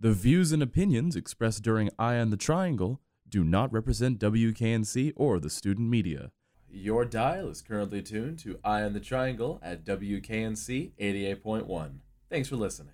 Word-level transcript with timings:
The 0.00 0.12
views 0.12 0.52
and 0.52 0.62
opinions 0.62 1.16
expressed 1.16 1.64
during 1.64 1.90
Eye 1.98 2.18
on 2.18 2.30
the 2.30 2.36
Triangle 2.36 3.00
do 3.28 3.42
not 3.42 3.72
represent 3.72 4.20
WKNC 4.20 5.12
or 5.16 5.40
the 5.40 5.50
student 5.50 5.90
media. 5.90 6.30
Your 6.70 7.04
dial 7.04 7.48
is 7.48 7.62
currently 7.62 8.00
tuned 8.00 8.38
to 8.40 8.60
Eye 8.62 8.82
on 8.82 8.92
the 8.92 9.00
Triangle 9.00 9.58
at 9.60 9.84
WKNC 9.84 10.92
88.1. 11.00 11.98
Thanks 12.30 12.48
for 12.48 12.54
listening. 12.54 12.92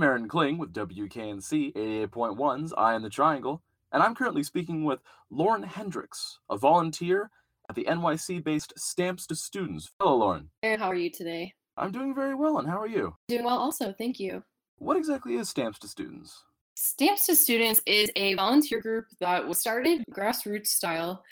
I'm 0.00 0.04
Aaron 0.04 0.28
Kling 0.28 0.56
with 0.56 0.72
WKNC 0.72 1.74
88.1's 1.74 2.72
Eye 2.72 2.94
on 2.94 3.02
the 3.02 3.10
Triangle, 3.10 3.60
and 3.92 4.02
I'm 4.02 4.14
currently 4.14 4.42
speaking 4.42 4.82
with 4.82 5.00
Lauren 5.28 5.62
Hendricks, 5.62 6.38
a 6.48 6.56
volunteer 6.56 7.30
at 7.68 7.74
the 7.74 7.84
NYC 7.84 8.42
based 8.42 8.72
Stamps 8.78 9.26
to 9.26 9.34
Students. 9.34 9.90
Hello, 10.00 10.16
Lauren. 10.16 10.48
Aaron, 10.62 10.80
how 10.80 10.86
are 10.86 10.94
you 10.94 11.10
today? 11.10 11.52
I'm 11.76 11.92
doing 11.92 12.14
very 12.14 12.34
well, 12.34 12.56
and 12.56 12.66
how 12.66 12.80
are 12.80 12.88
you? 12.88 13.14
Doing 13.28 13.44
well, 13.44 13.58
also. 13.58 13.92
Thank 13.98 14.18
you. 14.18 14.42
What 14.78 14.96
exactly 14.96 15.34
is 15.34 15.50
Stamps 15.50 15.78
to 15.80 15.88
Students? 15.88 16.44
Stamps 16.76 17.26
to 17.26 17.36
Students 17.36 17.82
is 17.84 18.10
a 18.16 18.32
volunteer 18.36 18.80
group 18.80 19.04
that 19.20 19.46
was 19.46 19.58
started 19.58 20.02
grassroots 20.10 20.68
style, 20.68 21.22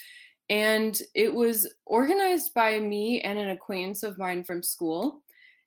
and 0.51 1.01
it 1.15 1.33
was 1.33 1.67
organized 1.87 2.53
by 2.53 2.79
me 2.79 3.23
and 3.23 3.39
an 3.39 3.49
acquaintance 3.49 4.03
of 4.03 4.19
mine 4.19 4.45
from 4.45 4.63
school. 4.63 5.23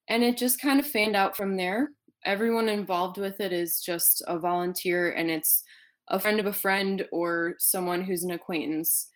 And 0.08 0.24
it 0.24 0.38
just 0.38 0.62
kind 0.62 0.80
of 0.80 0.86
fanned 0.86 1.16
out 1.16 1.38
from 1.38 1.56
there 1.56 1.92
everyone 2.26 2.70
involved 2.70 3.18
with 3.18 3.40
it 3.40 3.52
is 3.52 3.82
just 3.82 4.22
a 4.28 4.38
volunteer 4.38 5.12
and 5.12 5.30
it's 5.30 5.64
a 6.08 6.20
friend 6.20 6.40
of 6.40 6.46
a 6.46 6.54
friend 6.54 7.08
or 7.12 7.56
someone 7.60 8.02
who's 8.02 8.24
an 8.24 8.32
acquaintance. 8.32 9.08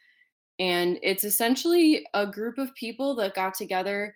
And 0.60 0.98
it's 1.04 1.24
essentially 1.24 2.06
a 2.14 2.26
group 2.26 2.58
of 2.58 2.74
people 2.76 3.16
that 3.16 3.36
got 3.36 3.54
together. 3.54 4.16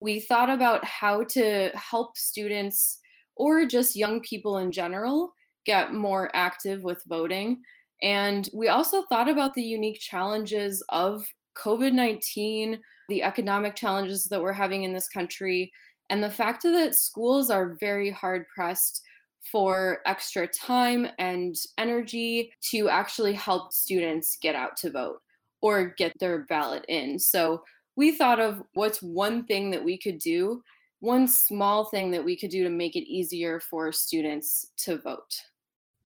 We 0.00 0.20
thought 0.20 0.50
about 0.50 0.84
how 0.84 1.24
to 1.24 1.70
help 1.74 2.16
students 2.16 2.98
or 3.36 3.66
just 3.66 3.96
young 3.96 4.20
people 4.20 4.58
in 4.58 4.72
general 4.72 5.32
get 5.66 5.92
more 5.92 6.30
active 6.34 6.82
with 6.82 7.02
voting. 7.06 7.60
And 8.02 8.48
we 8.54 8.68
also 8.68 9.02
thought 9.02 9.28
about 9.28 9.54
the 9.54 9.62
unique 9.62 10.00
challenges 10.00 10.82
of 10.88 11.26
COVID 11.58 11.92
19, 11.92 12.80
the 13.08 13.22
economic 13.22 13.74
challenges 13.74 14.24
that 14.24 14.40
we're 14.40 14.52
having 14.52 14.84
in 14.84 14.92
this 14.92 15.08
country, 15.08 15.72
and 16.10 16.22
the 16.22 16.30
fact 16.30 16.62
that 16.62 16.94
schools 16.94 17.50
are 17.50 17.76
very 17.80 18.10
hard 18.10 18.46
pressed 18.48 19.02
for 19.50 20.00
extra 20.06 20.46
time 20.46 21.06
and 21.18 21.56
energy 21.78 22.52
to 22.60 22.88
actually 22.88 23.32
help 23.32 23.72
students 23.72 24.36
get 24.40 24.54
out 24.54 24.76
to 24.76 24.90
vote 24.90 25.20
or 25.60 25.94
get 25.96 26.12
their 26.18 26.40
ballot 26.44 26.84
in. 26.88 27.18
So 27.18 27.62
we 27.96 28.12
thought 28.12 28.40
of 28.40 28.62
what's 28.74 29.02
one 29.02 29.44
thing 29.44 29.70
that 29.70 29.84
we 29.84 29.96
could 29.96 30.18
do, 30.18 30.62
one 31.00 31.28
small 31.28 31.86
thing 31.86 32.10
that 32.10 32.24
we 32.24 32.36
could 32.36 32.50
do 32.50 32.64
to 32.64 32.70
make 32.70 32.96
it 32.96 33.08
easier 33.08 33.60
for 33.60 33.92
students 33.92 34.72
to 34.78 34.98
vote. 34.98 35.42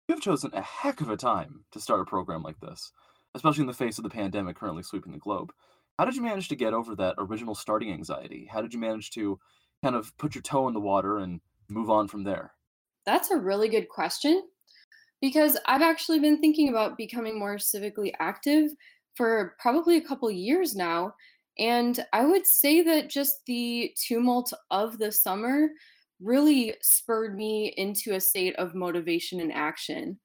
You've 0.07 0.21
chosen 0.21 0.51
a 0.53 0.61
heck 0.61 1.01
of 1.01 1.09
a 1.09 1.17
time 1.17 1.63
to 1.71 1.79
start 1.79 2.01
a 2.01 2.05
program 2.05 2.43
like 2.43 2.59
this, 2.59 2.91
especially 3.33 3.61
in 3.61 3.67
the 3.67 3.73
face 3.73 3.97
of 3.97 4.03
the 4.03 4.09
pandemic 4.09 4.57
currently 4.57 4.83
sweeping 4.83 5.13
the 5.13 5.17
globe. 5.17 5.53
How 5.97 6.05
did 6.05 6.15
you 6.15 6.21
manage 6.21 6.49
to 6.49 6.55
get 6.55 6.73
over 6.73 6.95
that 6.95 7.15
original 7.17 7.55
starting 7.55 7.91
anxiety? 7.91 8.49
How 8.51 8.61
did 8.61 8.73
you 8.73 8.79
manage 8.79 9.11
to 9.11 9.39
kind 9.83 9.95
of 9.95 10.15
put 10.17 10.35
your 10.35 10.41
toe 10.41 10.67
in 10.67 10.73
the 10.73 10.79
water 10.79 11.17
and 11.17 11.41
move 11.69 11.89
on 11.89 12.07
from 12.07 12.23
there? 12.23 12.53
That's 13.05 13.31
a 13.31 13.37
really 13.37 13.69
good 13.69 13.89
question 13.89 14.43
because 15.21 15.57
I've 15.67 15.81
actually 15.81 16.19
been 16.19 16.39
thinking 16.39 16.69
about 16.69 16.97
becoming 16.97 17.37
more 17.37 17.55
civically 17.55 18.11
active 18.19 18.71
for 19.15 19.55
probably 19.59 19.97
a 19.97 20.05
couple 20.05 20.29
years 20.31 20.75
now. 20.75 21.13
And 21.59 22.05
I 22.13 22.25
would 22.25 22.47
say 22.47 22.81
that 22.81 23.09
just 23.09 23.45
the 23.45 23.93
tumult 23.95 24.53
of 24.71 24.97
the 24.97 25.11
summer 25.11 25.69
really 26.19 26.75
spurred 26.81 27.35
me 27.35 27.73
into 27.77 28.13
a 28.13 28.19
state 28.19 28.55
of 28.55 28.75
motivation 28.75 29.39
and 29.41 29.51
action. 29.51 30.19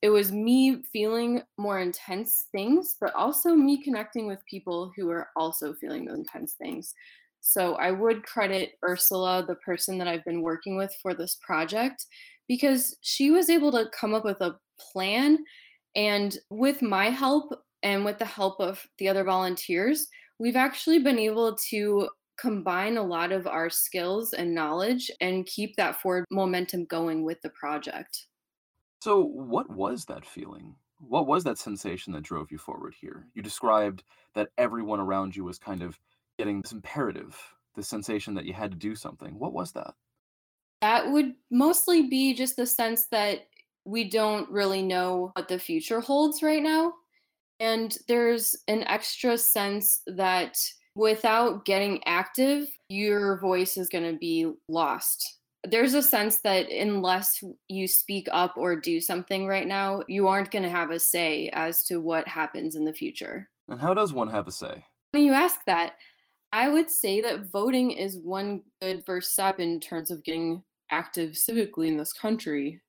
It 0.00 0.10
was 0.10 0.30
me 0.30 0.82
feeling 0.92 1.42
more 1.56 1.80
intense 1.80 2.46
things, 2.52 2.96
but 3.00 3.14
also 3.14 3.54
me 3.54 3.82
connecting 3.82 4.26
with 4.26 4.44
people 4.48 4.92
who 4.96 5.10
are 5.10 5.28
also 5.36 5.74
feeling 5.74 6.04
those 6.04 6.18
intense 6.18 6.52
things. 6.54 6.94
So 7.40 7.74
I 7.74 7.90
would 7.90 8.24
credit 8.24 8.72
Ursula, 8.86 9.44
the 9.46 9.54
person 9.56 9.98
that 9.98 10.08
I've 10.08 10.24
been 10.24 10.42
working 10.42 10.76
with 10.76 10.94
for 11.00 11.14
this 11.14 11.38
project, 11.40 12.06
because 12.46 12.96
she 13.02 13.30
was 13.30 13.48
able 13.50 13.72
to 13.72 13.90
come 13.98 14.14
up 14.14 14.24
with 14.24 14.40
a 14.40 14.56
plan. 14.92 15.38
And 15.96 16.36
with 16.50 16.82
my 16.82 17.06
help 17.10 17.52
and 17.82 18.04
with 18.04 18.18
the 18.18 18.24
help 18.24 18.60
of 18.60 18.84
the 18.98 19.08
other 19.08 19.24
volunteers, 19.24 20.08
we've 20.38 20.56
actually 20.56 20.98
been 20.98 21.18
able 21.18 21.56
to 21.70 22.08
combine 22.38 22.96
a 22.96 23.02
lot 23.02 23.32
of 23.32 23.46
our 23.46 23.68
skills 23.68 24.32
and 24.32 24.54
knowledge 24.54 25.10
and 25.20 25.46
keep 25.46 25.76
that 25.76 26.00
forward 26.00 26.24
momentum 26.30 26.84
going 26.84 27.24
with 27.24 27.40
the 27.42 27.50
project. 27.50 28.26
So, 29.00 29.22
what 29.22 29.70
was 29.70 30.04
that 30.06 30.24
feeling? 30.24 30.74
What 31.00 31.26
was 31.26 31.44
that 31.44 31.58
sensation 31.58 32.12
that 32.14 32.22
drove 32.22 32.50
you 32.50 32.58
forward 32.58 32.94
here? 33.00 33.26
You 33.34 33.42
described 33.42 34.02
that 34.34 34.48
everyone 34.58 34.98
around 34.98 35.36
you 35.36 35.44
was 35.44 35.58
kind 35.58 35.82
of 35.82 35.98
getting 36.38 36.62
this 36.62 36.72
imperative, 36.72 37.36
this 37.76 37.88
sensation 37.88 38.34
that 38.34 38.46
you 38.46 38.54
had 38.54 38.70
to 38.70 38.76
do 38.76 38.94
something. 38.94 39.38
What 39.38 39.52
was 39.52 39.72
that? 39.72 39.94
That 40.80 41.10
would 41.10 41.34
mostly 41.50 42.08
be 42.08 42.34
just 42.34 42.56
the 42.56 42.66
sense 42.66 43.06
that 43.10 43.48
we 43.84 44.08
don't 44.08 44.48
really 44.50 44.82
know 44.82 45.32
what 45.34 45.48
the 45.48 45.58
future 45.58 46.00
holds 46.00 46.42
right 46.42 46.62
now. 46.62 46.92
And 47.58 47.96
there's 48.06 48.54
an 48.68 48.84
extra 48.84 49.36
sense 49.36 50.02
that 50.06 50.56
without 50.94 51.64
getting 51.64 52.02
active, 52.06 52.68
your 52.88 53.40
voice 53.40 53.76
is 53.76 53.88
going 53.88 54.04
to 54.04 54.18
be 54.18 54.52
lost. 54.68 55.38
There's 55.68 55.94
a 55.94 56.02
sense 56.02 56.38
that 56.42 56.70
unless 56.70 57.42
you 57.68 57.88
speak 57.88 58.28
up 58.30 58.54
or 58.56 58.76
do 58.76 59.00
something 59.00 59.46
right 59.46 59.66
now, 59.66 60.02
you 60.06 60.28
aren't 60.28 60.52
going 60.52 60.62
to 60.62 60.70
have 60.70 60.90
a 60.90 61.00
say 61.00 61.50
as 61.52 61.82
to 61.84 62.00
what 62.00 62.28
happens 62.28 62.76
in 62.76 62.84
the 62.84 62.92
future. 62.92 63.48
And 63.68 63.80
how 63.80 63.92
does 63.92 64.12
one 64.12 64.28
have 64.28 64.46
a 64.46 64.52
say? 64.52 64.84
When 65.10 65.24
you 65.24 65.32
ask 65.32 65.58
that, 65.66 65.94
I 66.52 66.68
would 66.68 66.90
say 66.90 67.20
that 67.20 67.50
voting 67.50 67.90
is 67.90 68.16
one 68.16 68.62
good 68.80 69.04
first 69.04 69.32
step 69.32 69.60
in 69.60 69.80
terms 69.80 70.10
of 70.10 70.24
getting 70.24 70.62
active 70.90 71.32
civically 71.32 71.88
in 71.88 71.96
this 71.98 72.12
country. 72.12 72.80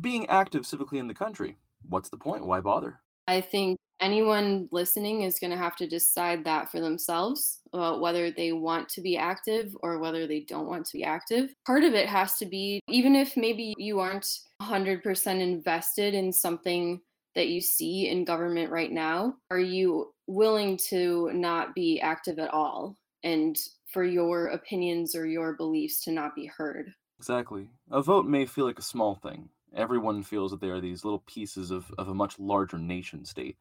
Being 0.00 0.28
active 0.28 0.62
civically 0.62 0.98
in 0.98 1.08
the 1.08 1.14
country, 1.14 1.56
what's 1.88 2.08
the 2.08 2.16
point? 2.16 2.46
Why 2.46 2.60
bother? 2.60 3.00
I 3.26 3.40
think 3.40 3.76
anyone 4.00 4.68
listening 4.70 5.22
is 5.22 5.40
going 5.40 5.50
to 5.50 5.56
have 5.56 5.74
to 5.76 5.88
decide 5.88 6.44
that 6.44 6.70
for 6.70 6.80
themselves 6.80 7.58
about 7.72 8.00
whether 8.00 8.30
they 8.30 8.52
want 8.52 8.88
to 8.90 9.00
be 9.00 9.16
active 9.16 9.76
or 9.82 9.98
whether 9.98 10.28
they 10.28 10.40
don't 10.40 10.68
want 10.68 10.86
to 10.86 10.96
be 10.96 11.02
active. 11.02 11.52
Part 11.66 11.82
of 11.82 11.94
it 11.94 12.08
has 12.08 12.38
to 12.38 12.46
be, 12.46 12.80
even 12.88 13.16
if 13.16 13.36
maybe 13.36 13.74
you 13.76 13.98
aren't 13.98 14.28
100% 14.62 15.40
invested 15.40 16.14
in 16.14 16.32
something 16.32 17.00
that 17.34 17.48
you 17.48 17.60
see 17.60 18.08
in 18.08 18.24
government 18.24 18.70
right 18.70 18.92
now, 18.92 19.34
are 19.50 19.58
you 19.58 20.12
willing 20.28 20.78
to 20.88 21.30
not 21.34 21.74
be 21.74 22.00
active 22.00 22.38
at 22.38 22.54
all? 22.54 22.96
And 23.22 23.56
for 23.92 24.04
your 24.04 24.46
opinions 24.46 25.14
or 25.14 25.26
your 25.26 25.54
beliefs 25.54 26.02
to 26.04 26.12
not 26.12 26.34
be 26.34 26.46
heard. 26.46 26.92
Exactly. 27.18 27.68
A 27.90 28.02
vote 28.02 28.26
may 28.26 28.46
feel 28.46 28.64
like 28.64 28.78
a 28.78 28.82
small 28.82 29.14
thing. 29.14 29.50
Everyone 29.74 30.22
feels 30.22 30.50
that 30.50 30.60
they 30.60 30.70
are 30.70 30.80
these 30.80 31.04
little 31.04 31.20
pieces 31.20 31.70
of, 31.70 31.92
of 31.98 32.08
a 32.08 32.14
much 32.14 32.38
larger 32.38 32.78
nation 32.78 33.24
state. 33.24 33.56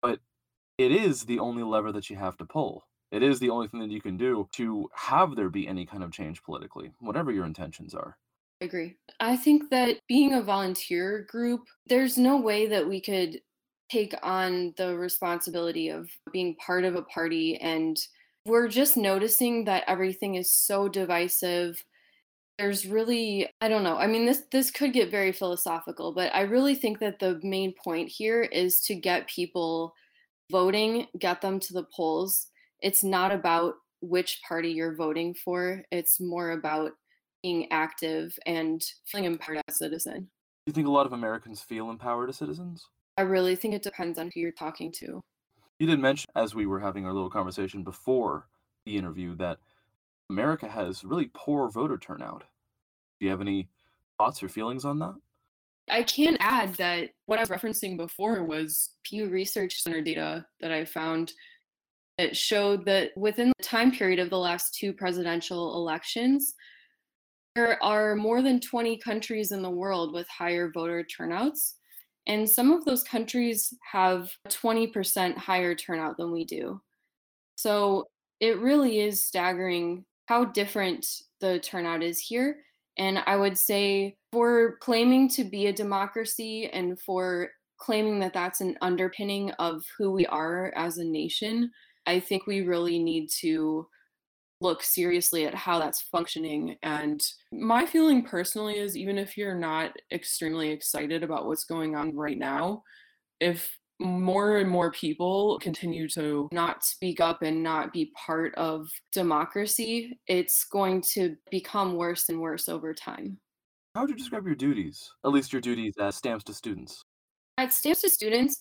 But 0.00 0.20
it 0.78 0.92
is 0.92 1.24
the 1.24 1.38
only 1.38 1.62
lever 1.62 1.92
that 1.92 2.10
you 2.10 2.16
have 2.16 2.36
to 2.38 2.46
pull. 2.46 2.88
It 3.10 3.22
is 3.22 3.40
the 3.40 3.50
only 3.50 3.68
thing 3.68 3.80
that 3.80 3.90
you 3.90 4.00
can 4.00 4.16
do 4.16 4.48
to 4.52 4.88
have 4.94 5.36
there 5.36 5.50
be 5.50 5.66
any 5.66 5.84
kind 5.84 6.02
of 6.04 6.12
change 6.12 6.42
politically, 6.42 6.92
whatever 7.00 7.32
your 7.32 7.44
intentions 7.44 7.94
are. 7.94 8.16
I 8.60 8.66
agree. 8.66 8.96
I 9.20 9.36
think 9.36 9.70
that 9.70 10.00
being 10.06 10.34
a 10.34 10.42
volunteer 10.42 11.26
group, 11.28 11.62
there's 11.86 12.18
no 12.18 12.40
way 12.40 12.66
that 12.66 12.88
we 12.88 13.00
could 13.00 13.40
take 13.90 14.14
on 14.22 14.74
the 14.76 14.96
responsibility 14.96 15.88
of 15.88 16.08
being 16.32 16.56
part 16.56 16.84
of 16.84 16.94
a 16.94 17.02
party 17.02 17.56
and 17.56 17.98
we're 18.46 18.68
just 18.68 18.96
noticing 18.96 19.64
that 19.64 19.84
everything 19.86 20.34
is 20.34 20.50
so 20.50 20.88
divisive 20.88 21.84
there's 22.58 22.86
really 22.86 23.48
i 23.60 23.68
don't 23.68 23.84
know 23.84 23.96
i 23.96 24.06
mean 24.06 24.26
this 24.26 24.42
this 24.52 24.70
could 24.70 24.92
get 24.92 25.10
very 25.10 25.32
philosophical 25.32 26.12
but 26.12 26.34
i 26.34 26.40
really 26.42 26.74
think 26.74 26.98
that 26.98 27.18
the 27.18 27.40
main 27.42 27.74
point 27.84 28.08
here 28.08 28.42
is 28.42 28.80
to 28.80 28.94
get 28.94 29.28
people 29.28 29.94
voting 30.50 31.06
get 31.18 31.40
them 31.40 31.58
to 31.60 31.72
the 31.72 31.86
polls 31.94 32.48
it's 32.82 33.04
not 33.04 33.32
about 33.32 33.74
which 34.00 34.40
party 34.46 34.70
you're 34.70 34.94
voting 34.94 35.34
for. 35.34 35.82
It's 35.90 36.20
more 36.20 36.52
about 36.52 36.92
being 37.42 37.70
active 37.70 38.38
and 38.46 38.82
feeling 39.06 39.26
empowered 39.26 39.62
as 39.68 39.76
a 39.76 39.78
citizen. 39.78 40.20
Do 40.66 40.70
you 40.70 40.72
think 40.72 40.88
a 40.88 40.90
lot 40.90 41.06
of 41.06 41.12
Americans 41.12 41.60
feel 41.60 41.90
empowered 41.90 42.28
as 42.28 42.36
citizens? 42.36 42.86
I 43.16 43.22
really 43.22 43.56
think 43.56 43.74
it 43.74 43.82
depends 43.82 44.18
on 44.18 44.30
who 44.32 44.40
you're 44.40 44.52
talking 44.52 44.92
to. 44.98 45.20
You 45.80 45.86
did 45.86 45.98
mention, 45.98 46.30
as 46.36 46.54
we 46.54 46.66
were 46.66 46.78
having 46.78 47.06
our 47.06 47.12
little 47.14 47.30
conversation 47.30 47.82
before 47.82 48.46
the 48.84 48.98
interview, 48.98 49.34
that 49.36 49.58
America 50.28 50.68
has 50.68 51.02
really 51.04 51.30
poor 51.32 51.70
voter 51.70 51.96
turnout. 51.96 52.44
Do 53.18 53.24
you 53.24 53.30
have 53.30 53.40
any 53.40 53.70
thoughts 54.18 54.42
or 54.42 54.50
feelings 54.50 54.84
on 54.84 54.98
that? 54.98 55.14
I 55.88 56.02
can 56.02 56.36
add 56.38 56.74
that 56.74 57.08
what 57.24 57.38
I 57.38 57.42
was 57.42 57.48
referencing 57.48 57.96
before 57.96 58.44
was 58.44 58.90
Pew 59.04 59.30
Research 59.30 59.80
Center 59.82 60.02
data 60.02 60.44
that 60.60 60.70
I 60.70 60.84
found 60.84 61.32
that 62.18 62.36
showed 62.36 62.84
that 62.84 63.16
within 63.16 63.50
the 63.56 63.64
time 63.64 63.90
period 63.90 64.18
of 64.18 64.28
the 64.28 64.38
last 64.38 64.74
two 64.74 64.92
presidential 64.92 65.76
elections, 65.76 66.54
there 67.56 67.82
are 67.82 68.14
more 68.14 68.42
than 68.42 68.60
20 68.60 68.98
countries 68.98 69.50
in 69.50 69.62
the 69.62 69.70
world 69.70 70.12
with 70.12 70.28
higher 70.28 70.70
voter 70.70 71.02
turnouts. 71.02 71.76
And 72.26 72.48
some 72.48 72.70
of 72.70 72.84
those 72.84 73.02
countries 73.02 73.74
have 73.92 74.30
20% 74.48 75.36
higher 75.36 75.74
turnout 75.74 76.16
than 76.16 76.30
we 76.30 76.44
do. 76.44 76.80
So 77.56 78.06
it 78.40 78.58
really 78.58 79.00
is 79.00 79.20
staggering 79.20 80.04
how 80.26 80.44
different 80.44 81.06
the 81.40 81.58
turnout 81.60 82.02
is 82.02 82.20
here. 82.20 82.58
And 82.98 83.22
I 83.26 83.36
would 83.36 83.58
say 83.58 84.16
for 84.32 84.76
claiming 84.80 85.28
to 85.30 85.44
be 85.44 85.66
a 85.66 85.72
democracy 85.72 86.68
and 86.72 87.00
for 87.00 87.50
claiming 87.78 88.20
that 88.20 88.34
that's 88.34 88.60
an 88.60 88.76
underpinning 88.82 89.50
of 89.52 89.82
who 89.98 90.10
we 90.10 90.26
are 90.26 90.72
as 90.76 90.98
a 90.98 91.04
nation, 91.04 91.70
I 92.06 92.20
think 92.20 92.46
we 92.46 92.60
really 92.60 92.98
need 92.98 93.28
to 93.40 93.86
look 94.60 94.82
seriously 94.82 95.46
at 95.46 95.54
how 95.54 95.78
that's 95.78 96.02
functioning. 96.02 96.76
And 96.82 97.20
my 97.52 97.86
feeling 97.86 98.22
personally 98.24 98.78
is 98.78 98.96
even 98.96 99.18
if 99.18 99.36
you're 99.36 99.54
not 99.54 99.92
extremely 100.12 100.70
excited 100.70 101.22
about 101.22 101.46
what's 101.46 101.64
going 101.64 101.96
on 101.96 102.14
right 102.14 102.38
now, 102.38 102.82
if 103.40 103.70
more 103.98 104.56
and 104.58 104.70
more 104.70 104.90
people 104.90 105.58
continue 105.60 106.08
to 106.08 106.48
not 106.52 106.84
speak 106.84 107.20
up 107.20 107.42
and 107.42 107.62
not 107.62 107.92
be 107.92 108.12
part 108.16 108.54
of 108.54 108.88
democracy, 109.12 110.18
it's 110.26 110.64
going 110.64 111.02
to 111.02 111.36
become 111.50 111.94
worse 111.94 112.28
and 112.28 112.40
worse 112.40 112.68
over 112.68 112.94
time. 112.94 113.38
How 113.94 114.02
would 114.02 114.10
you 114.10 114.16
describe 114.16 114.46
your 114.46 114.54
duties, 114.54 115.10
at 115.24 115.32
least 115.32 115.52
your 115.52 115.60
duties 115.60 115.94
as 116.00 116.16
Stamps 116.16 116.44
to 116.44 116.54
Students? 116.54 117.04
At 117.58 117.72
Stamps 117.72 118.02
to 118.02 118.08
Students, 118.08 118.60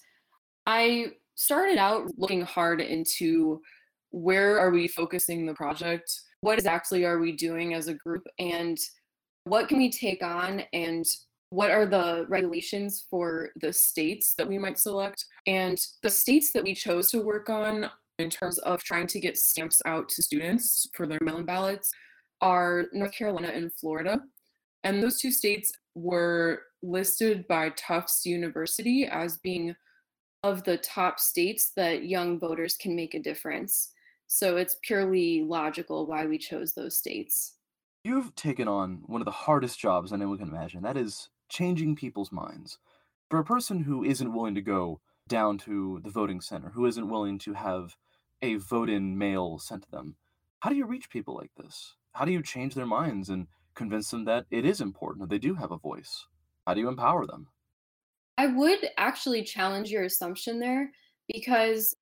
I 0.65 1.13
started 1.35 1.77
out 1.77 2.09
looking 2.17 2.41
hard 2.41 2.81
into 2.81 3.61
where 4.11 4.59
are 4.59 4.71
we 4.71 4.87
focusing 4.87 5.45
the 5.45 5.53
project? 5.53 6.21
What 6.41 6.57
exactly 6.57 7.05
are 7.05 7.19
we 7.19 7.31
doing 7.31 7.73
as 7.73 7.87
a 7.87 7.93
group? 7.93 8.25
And 8.39 8.77
what 9.43 9.67
can 9.67 9.77
we 9.77 9.91
take 9.91 10.23
on? 10.23 10.63
And 10.73 11.05
what 11.51 11.71
are 11.71 11.85
the 11.85 12.25
regulations 12.29 13.05
for 13.09 13.49
the 13.61 13.73
states 13.73 14.35
that 14.35 14.47
we 14.47 14.57
might 14.57 14.77
select? 14.77 15.25
And 15.47 15.79
the 16.03 16.09
states 16.09 16.51
that 16.53 16.63
we 16.63 16.73
chose 16.73 17.09
to 17.11 17.21
work 17.21 17.49
on 17.49 17.89
in 18.19 18.29
terms 18.29 18.57
of 18.59 18.83
trying 18.83 19.07
to 19.07 19.19
get 19.19 19.37
stamps 19.37 19.81
out 19.85 20.09
to 20.09 20.21
students 20.21 20.87
for 20.93 21.07
their 21.07 21.19
mail 21.21 21.37
in 21.37 21.45
ballots 21.45 21.91
are 22.41 22.85
North 22.93 23.13
Carolina 23.13 23.49
and 23.49 23.73
Florida. 23.73 24.21
And 24.83 25.01
those 25.01 25.19
two 25.19 25.31
states 25.31 25.71
were 25.95 26.63
listed 26.81 27.47
by 27.47 27.69
Tufts 27.71 28.25
University 28.25 29.05
as 29.05 29.37
being 29.37 29.75
of 30.43 30.63
the 30.63 30.77
top 30.77 31.19
states 31.19 31.71
that 31.75 32.05
young 32.05 32.39
voters 32.39 32.77
can 32.77 32.95
make 32.95 33.13
a 33.13 33.19
difference. 33.19 33.91
So 34.31 34.57
it's 34.57 34.77
purely 34.83 35.41
logical 35.41 36.05
why 36.05 36.27
we 36.27 36.37
chose 36.37 36.73
those 36.73 36.95
states. 36.95 37.55
You've 38.03 38.35
taken 38.35 38.67
on 38.67 39.01
one 39.07 39.21
of 39.21 39.25
the 39.25 39.31
hardest 39.31 39.79
jobs 39.79 40.13
anyone 40.13 40.37
can 40.37 40.49
imagine. 40.49 40.83
That 40.83 40.97
is 40.97 41.29
changing 41.49 41.95
people's 41.95 42.31
minds. 42.31 42.77
For 43.31 43.39
a 43.39 43.43
person 43.43 43.79
who 43.79 44.03
isn't 44.03 44.31
willing 44.31 44.53
to 44.53 44.61
go 44.61 45.01
down 45.27 45.57
to 45.59 45.99
the 46.03 46.11
voting 46.11 46.41
center, 46.41 46.69
who 46.69 46.85
isn't 46.85 47.09
willing 47.09 47.39
to 47.39 47.53
have 47.53 47.97
a 48.43 48.55
vote 48.55 48.89
in 48.89 49.17
mail 49.17 49.57
sent 49.57 49.83
to 49.83 49.91
them, 49.91 50.15
how 50.59 50.69
do 50.69 50.75
you 50.75 50.85
reach 50.85 51.09
people 51.09 51.35
like 51.35 51.51
this? 51.57 51.95
How 52.13 52.23
do 52.23 52.31
you 52.31 52.43
change 52.43 52.75
their 52.75 52.85
minds 52.85 53.29
and 53.29 53.47
convince 53.73 54.11
them 54.11 54.25
that 54.25 54.45
it 54.51 54.63
is 54.63 54.79
important, 54.79 55.21
that 55.21 55.33
they 55.33 55.39
do 55.39 55.55
have 55.55 55.71
a 55.71 55.77
voice? 55.77 56.27
How 56.67 56.75
do 56.75 56.81
you 56.81 56.87
empower 56.87 57.25
them? 57.25 57.47
I 58.37 58.45
would 58.45 58.91
actually 58.95 59.43
challenge 59.43 59.89
your 59.89 60.03
assumption 60.03 60.59
there 60.59 60.91
because 61.27 61.95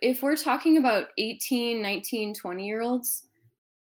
if 0.00 0.22
we're 0.22 0.36
talking 0.36 0.76
about 0.76 1.08
18, 1.18 1.82
19, 1.82 2.34
20 2.34 2.66
year 2.66 2.82
olds 2.82 3.26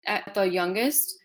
at 0.07 0.35
the 0.35 0.45
youngest, 0.45 1.19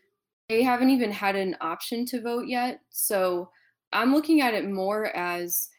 they 0.49 0.63
haven't 0.63 0.89
even 0.89 1.11
had 1.11 1.35
an 1.35 1.55
option 1.61 2.05
to 2.07 2.21
vote 2.21 2.47
yet. 2.47 2.79
So 2.89 3.49
I'm 3.93 4.13
looking 4.13 4.41
at 4.41 4.53
it 4.53 4.69
more 4.69 5.15
as 5.15 5.69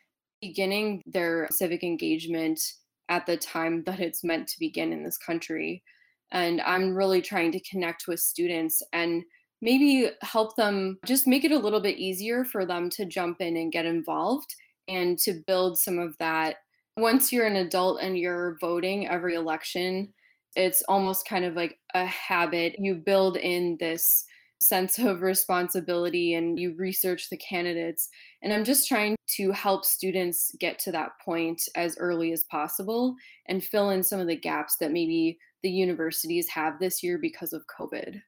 beginning 0.41 1.03
their 1.07 1.49
civic 1.51 1.83
engagement 1.83 2.61
at 3.09 3.27
the 3.27 3.37
time 3.37 3.83
that 3.85 4.01
it's 4.01 4.25
meant 4.25 4.49
to 4.49 4.59
begin 4.59 4.93
in 4.93 5.05
this 5.05 5.19
country. 5.19 5.83
And 6.31 6.61
I'm 6.63 6.95
really 6.95 7.21
trying 7.21 7.53
to 7.53 7.61
connect 7.61 8.09
with 8.09 8.21
students 8.21 8.83
and 8.93 9.23
maybe 9.61 10.11
help 10.23 10.57
them 10.57 10.99
just 11.05 11.27
make 11.27 11.45
it 11.45 11.53
a 11.53 11.59
little 11.59 11.81
bit 11.81 11.99
easier 11.99 12.45
for 12.45 12.65
them 12.67 12.91
to 12.91 13.05
jump 13.05 13.41
in 13.41 13.57
and 13.57 13.73
get 13.73 13.87
involved 13.87 14.55
and 14.89 15.19
to 15.21 15.43
build 15.47 15.79
some 15.79 15.99
of 15.99 16.17
that 16.19 16.57
once 16.97 17.33
you're 17.33 17.47
an 17.47 17.57
adult 17.57 18.01
and 18.01 18.19
you're 18.19 18.57
voting 18.61 19.09
every 19.09 19.35
election, 19.35 20.13
it's 20.55 20.83
almost 20.89 21.27
kind 21.27 21.45
of 21.45 21.55
like 21.55 21.79
a 21.95 22.05
habit. 22.05 22.77
You 22.79 22.97
build 22.97 23.37
in 23.37 23.77
this 23.81 24.25
sense 24.61 24.99
of 24.99 25.23
responsibility 25.23 26.35
and 26.35 26.59
you 26.59 26.75
research 26.77 27.29
the 27.29 27.37
candidates. 27.37 28.09
And 28.43 28.53
I'm 28.53 28.65
just 28.65 28.87
trying 28.87 29.17
to 29.37 29.51
help 29.51 29.85
students 29.85 30.55
get 30.61 30.79
to 30.81 30.93
that 30.93 31.13
point 31.25 31.63
as 31.75 31.97
early 31.99 32.33
as 32.33 32.45
possible 32.45 33.17
and 33.47 33.65
fill 33.65 33.91
in 33.91 34.03
some 34.03 34.21
of 34.21 34.29
the 34.29 34.37
gaps 34.37 34.77
that 34.79 34.93
maybe 34.93 35.39
the 35.63 35.71
universities 35.71 36.49
have 36.49 36.79
this 36.79 37.03
year 37.03 37.19
because 37.19 37.53
of 37.53 37.65
COVID. 37.67 38.21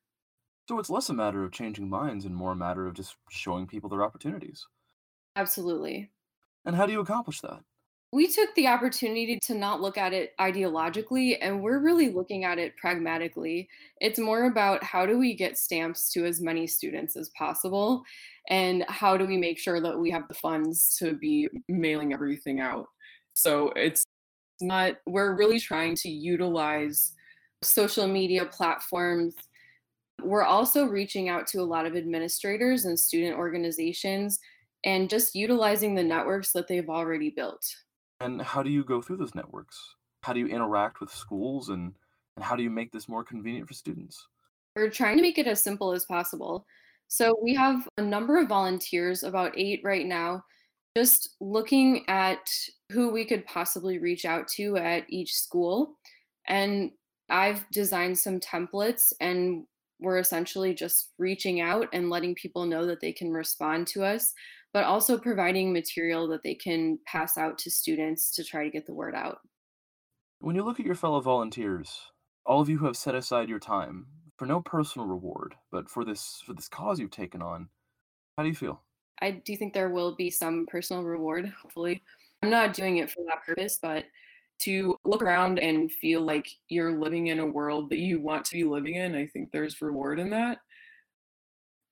So 0.68 0.78
it's 0.78 0.90
less 0.90 1.10
a 1.10 1.14
matter 1.14 1.44
of 1.44 1.52
changing 1.52 1.88
minds 1.88 2.24
and 2.24 2.34
more 2.34 2.52
a 2.52 2.56
matter 2.56 2.86
of 2.86 2.94
just 2.94 3.16
showing 3.30 3.66
people 3.66 3.90
their 3.90 4.02
opportunities. 4.02 4.66
Absolutely. 5.36 6.10
And 6.64 6.74
how 6.74 6.86
do 6.86 6.92
you 6.92 7.00
accomplish 7.00 7.40
that? 7.42 7.60
We 8.14 8.28
took 8.28 8.54
the 8.54 8.68
opportunity 8.68 9.40
to 9.42 9.54
not 9.54 9.80
look 9.80 9.98
at 9.98 10.12
it 10.12 10.34
ideologically 10.38 11.36
and 11.40 11.60
we're 11.60 11.80
really 11.80 12.10
looking 12.10 12.44
at 12.44 12.58
it 12.58 12.76
pragmatically. 12.76 13.68
It's 14.00 14.20
more 14.20 14.44
about 14.44 14.84
how 14.84 15.04
do 15.04 15.18
we 15.18 15.34
get 15.34 15.58
stamps 15.58 16.12
to 16.12 16.24
as 16.24 16.40
many 16.40 16.68
students 16.68 17.16
as 17.16 17.30
possible 17.30 18.04
and 18.50 18.84
how 18.86 19.16
do 19.16 19.26
we 19.26 19.36
make 19.36 19.58
sure 19.58 19.80
that 19.80 19.98
we 19.98 20.12
have 20.12 20.28
the 20.28 20.34
funds 20.34 20.94
to 21.00 21.14
be 21.14 21.48
mailing 21.68 22.12
everything 22.12 22.60
out. 22.60 22.86
So 23.32 23.72
it's 23.74 24.04
not, 24.60 24.94
we're 25.06 25.34
really 25.34 25.58
trying 25.58 25.96
to 25.96 26.08
utilize 26.08 27.14
social 27.64 28.06
media 28.06 28.44
platforms. 28.44 29.34
We're 30.22 30.44
also 30.44 30.86
reaching 30.86 31.28
out 31.28 31.48
to 31.48 31.58
a 31.58 31.66
lot 31.66 31.84
of 31.84 31.96
administrators 31.96 32.84
and 32.84 32.96
student 32.96 33.36
organizations 33.36 34.38
and 34.84 35.10
just 35.10 35.34
utilizing 35.34 35.96
the 35.96 36.04
networks 36.04 36.52
that 36.52 36.68
they've 36.68 36.88
already 36.88 37.30
built. 37.30 37.66
And 38.24 38.40
how 38.40 38.62
do 38.62 38.70
you 38.70 38.84
go 38.84 39.02
through 39.02 39.18
those 39.18 39.34
networks? 39.34 39.96
How 40.22 40.32
do 40.32 40.40
you 40.40 40.46
interact 40.46 41.00
with 41.00 41.10
schools 41.10 41.68
and, 41.68 41.92
and 42.36 42.44
how 42.44 42.56
do 42.56 42.62
you 42.62 42.70
make 42.70 42.90
this 42.90 43.06
more 43.06 43.22
convenient 43.22 43.68
for 43.68 43.74
students? 43.74 44.28
We're 44.74 44.88
trying 44.88 45.18
to 45.18 45.22
make 45.22 45.36
it 45.36 45.46
as 45.46 45.62
simple 45.62 45.92
as 45.92 46.06
possible. 46.06 46.64
So 47.08 47.38
we 47.42 47.54
have 47.54 47.86
a 47.98 48.02
number 48.02 48.38
of 48.38 48.48
volunteers, 48.48 49.24
about 49.24 49.52
eight 49.58 49.82
right 49.84 50.06
now, 50.06 50.42
just 50.96 51.36
looking 51.38 52.08
at 52.08 52.50
who 52.90 53.10
we 53.10 53.26
could 53.26 53.44
possibly 53.44 53.98
reach 53.98 54.24
out 54.24 54.48
to 54.48 54.78
at 54.78 55.04
each 55.10 55.34
school. 55.34 55.98
And 56.46 56.92
I've 57.28 57.68
designed 57.72 58.18
some 58.18 58.40
templates 58.40 59.12
and 59.20 59.64
we're 60.00 60.18
essentially 60.18 60.72
just 60.72 61.10
reaching 61.18 61.60
out 61.60 61.88
and 61.92 62.08
letting 62.08 62.34
people 62.34 62.64
know 62.64 62.86
that 62.86 63.00
they 63.00 63.12
can 63.12 63.30
respond 63.30 63.86
to 63.88 64.02
us 64.02 64.32
but 64.74 64.84
also 64.84 65.16
providing 65.16 65.72
material 65.72 66.26
that 66.26 66.42
they 66.42 66.54
can 66.54 66.98
pass 67.06 67.38
out 67.38 67.56
to 67.56 67.70
students 67.70 68.34
to 68.34 68.44
try 68.44 68.64
to 68.64 68.70
get 68.70 68.84
the 68.84 68.92
word 68.92 69.14
out. 69.14 69.38
When 70.40 70.56
you 70.56 70.64
look 70.64 70.80
at 70.80 70.84
your 70.84 70.96
fellow 70.96 71.20
volunteers, 71.20 71.96
all 72.44 72.60
of 72.60 72.68
you 72.68 72.76
who 72.76 72.86
have 72.86 72.96
set 72.96 73.14
aside 73.14 73.48
your 73.48 73.60
time 73.60 74.06
for 74.36 74.46
no 74.46 74.60
personal 74.60 75.06
reward, 75.06 75.54
but 75.70 75.88
for 75.88 76.04
this 76.04 76.42
for 76.44 76.52
this 76.52 76.68
cause 76.68 76.98
you've 76.98 77.12
taken 77.12 77.40
on, 77.40 77.68
how 78.36 78.42
do 78.42 78.48
you 78.48 78.54
feel? 78.54 78.82
I 79.22 79.30
do 79.30 79.56
think 79.56 79.72
there 79.72 79.90
will 79.90 80.16
be 80.16 80.28
some 80.28 80.66
personal 80.66 81.04
reward, 81.04 81.50
hopefully. 81.62 82.02
I'm 82.42 82.50
not 82.50 82.74
doing 82.74 82.98
it 82.98 83.10
for 83.10 83.22
that 83.28 83.44
purpose, 83.46 83.78
but 83.80 84.04
to 84.62 84.98
look 85.04 85.22
around 85.22 85.60
and 85.60 85.90
feel 85.90 86.20
like 86.20 86.48
you're 86.68 86.98
living 86.98 87.28
in 87.28 87.38
a 87.38 87.46
world 87.46 87.90
that 87.90 87.98
you 87.98 88.20
want 88.20 88.44
to 88.46 88.56
be 88.56 88.64
living 88.64 88.96
in, 88.96 89.14
I 89.14 89.26
think 89.26 89.50
there's 89.50 89.80
reward 89.80 90.18
in 90.18 90.30
that. 90.30 90.58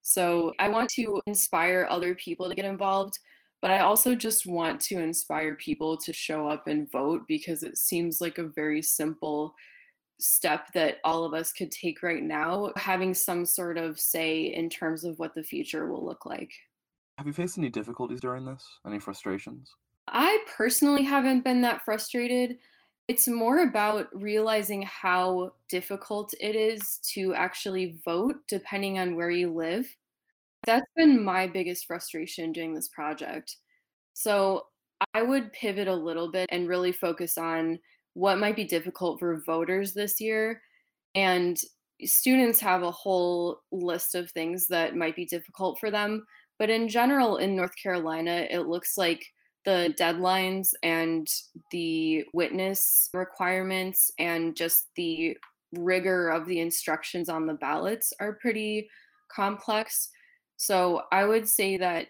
So 0.03 0.53
I 0.59 0.69
want 0.69 0.91
to 0.91 1.21
inspire 1.27 1.87
other 1.89 2.15
people 2.15 2.49
to 2.49 2.55
get 2.55 2.65
involved, 2.65 3.19
but 3.61 3.71
I 3.71 3.79
also 3.79 4.15
just 4.15 4.47
want 4.47 4.81
to 4.83 4.99
inspire 4.99 5.55
people 5.55 5.97
to 5.99 6.13
show 6.13 6.49
up 6.49 6.67
and 6.67 6.91
vote 6.91 7.23
because 7.29 7.63
it 7.63 7.79
seems 7.79 8.21
like 8.21 8.39
a 8.39 8.49
very 8.49 8.83
simple 8.83 9.55
step 10.19 10.67
that 10.75 10.99
all 11.05 11.25
of 11.25 11.35
us 11.35 11.53
could 11.53 11.71
take 11.71 12.03
right 12.03 12.23
now, 12.23 12.73
having 12.77 13.15
some 13.15 13.47
sort 13.47 13.79
of 13.79 13.99
say 13.99 14.55
in 14.55 14.69
terms 14.69 15.05
of 15.05 15.19
what 15.19 15.35
the 15.35 15.43
future 15.43 15.87
will 15.87 16.05
look 16.05 16.27
like. 16.27 16.53
Have 17.19 17.27
you 17.27 17.33
faced 17.33 17.59
any 17.59 17.69
difficulties 17.69 18.21
during 18.21 18.45
this? 18.45 18.65
Any 18.87 18.99
frustrations? 18.99 19.71
I 20.09 20.45
personally 20.57 21.05
haven't 21.05 21.45
been 21.45 21.63
that 21.63 21.85
frustrated. 21.85 22.59
It's 23.13 23.29
more 23.29 23.59
about 23.59 24.09
realizing 24.19 24.81
how 24.85 25.53
difficult 25.69 26.33
it 26.41 26.57
is 26.57 26.99
to 27.13 27.35
actually 27.35 27.99
vote 28.07 28.37
depending 28.49 28.99
on 28.99 29.17
where 29.17 29.29
you 29.29 29.53
live. 29.53 29.87
That's 30.65 30.91
been 30.97 31.23
my 31.23 31.47
biggest 31.47 31.85
frustration 31.85 32.53
doing 32.53 32.73
this 32.73 32.89
project. 32.89 33.57
So 34.15 34.65
I 35.13 35.21
would 35.21 35.53
pivot 35.53 35.89
a 35.89 35.95
little 35.95 36.31
bit 36.31 36.49
and 36.51 36.67
really 36.67 36.91
focus 36.91 37.37
on 37.37 37.79
what 38.15 38.39
might 38.39 38.57
be 38.57 38.65
difficult 38.65 39.19
for 39.19 39.43
voters 39.45 39.93
this 39.93 40.19
year. 40.19 40.63
And 41.15 41.61
students 42.03 42.61
have 42.61 42.83
a 42.83 42.91
whole 42.91 43.61
list 43.73 44.15
of 44.15 44.31
things 44.31 44.67
that 44.69 44.97
might 44.97 45.17
be 45.17 45.27
difficult 45.27 45.79
for 45.79 45.91
them. 45.91 46.25
But 46.59 46.71
in 46.71 46.89
general, 46.89 47.37
in 47.37 47.55
North 47.55 47.77
Carolina, 47.77 48.47
it 48.51 48.69
looks 48.69 48.97
like 48.97 49.23
the 49.65 49.95
deadlines 49.99 50.73
and 50.83 51.29
the 51.71 52.25
witness 52.33 53.11
requirements 53.15 54.11
and 54.19 54.57
just 54.57 54.87
the 54.97 55.37
rigor 55.73 56.29
of 56.31 56.47
the 56.47 56.61
instructions 56.61 57.29
on 57.29 57.47
the 57.47 57.55
ballots 57.55 58.13
are 58.21 58.35
pretty 58.35 58.89
complex. 59.31 60.09
So 60.57 61.03
I 61.11 61.25
would 61.25 61.49
say 61.49 61.77
that 61.79 62.09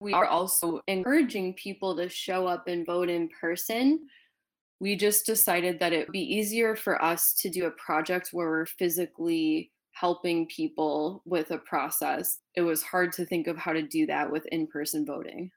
we 0.00 0.12
are 0.14 0.26
also 0.26 0.80
encouraging 0.86 1.54
people 1.54 1.94
to 1.96 2.08
show 2.08 2.46
up 2.46 2.68
and 2.68 2.86
vote 2.86 3.10
in 3.10 3.28
person. 3.28 4.00
We 4.80 4.96
just 4.96 5.26
decided 5.26 5.78
that 5.80 5.92
it 5.92 6.06
would 6.06 6.12
be 6.12 6.34
easier 6.34 6.74
for 6.74 7.02
us 7.04 7.34
to 7.34 7.50
do 7.50 7.66
a 7.66 7.70
project 7.72 8.30
where 8.32 8.48
we're 8.48 8.66
physically 8.66 9.70
helping 9.92 10.46
people 10.46 11.22
with 11.26 11.50
a 11.50 11.58
process. 11.58 12.38
It 12.54 12.62
was 12.62 12.82
hard 12.82 13.12
to 13.14 13.26
think 13.26 13.46
of 13.46 13.58
how 13.58 13.74
to 13.74 13.82
do 13.82 14.06
that 14.06 14.30
with 14.30 14.46
in 14.46 14.66
person 14.66 15.04
voting. 15.04 15.50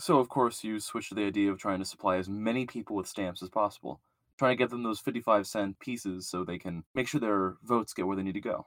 So, 0.00 0.18
of 0.18 0.30
course, 0.30 0.64
you 0.64 0.80
switch 0.80 1.10
to 1.10 1.14
the 1.14 1.26
idea 1.26 1.50
of 1.50 1.58
trying 1.58 1.78
to 1.78 1.84
supply 1.84 2.16
as 2.16 2.26
many 2.26 2.64
people 2.64 2.96
with 2.96 3.06
stamps 3.06 3.42
as 3.42 3.50
possible, 3.50 4.00
trying 4.38 4.52
to 4.52 4.56
get 4.56 4.70
them 4.70 4.82
those 4.82 4.98
55 4.98 5.46
cent 5.46 5.78
pieces 5.78 6.26
so 6.26 6.42
they 6.42 6.58
can 6.58 6.82
make 6.94 7.06
sure 7.06 7.20
their 7.20 7.56
votes 7.64 7.92
get 7.92 8.06
where 8.06 8.16
they 8.16 8.22
need 8.22 8.32
to 8.32 8.40
go. 8.40 8.66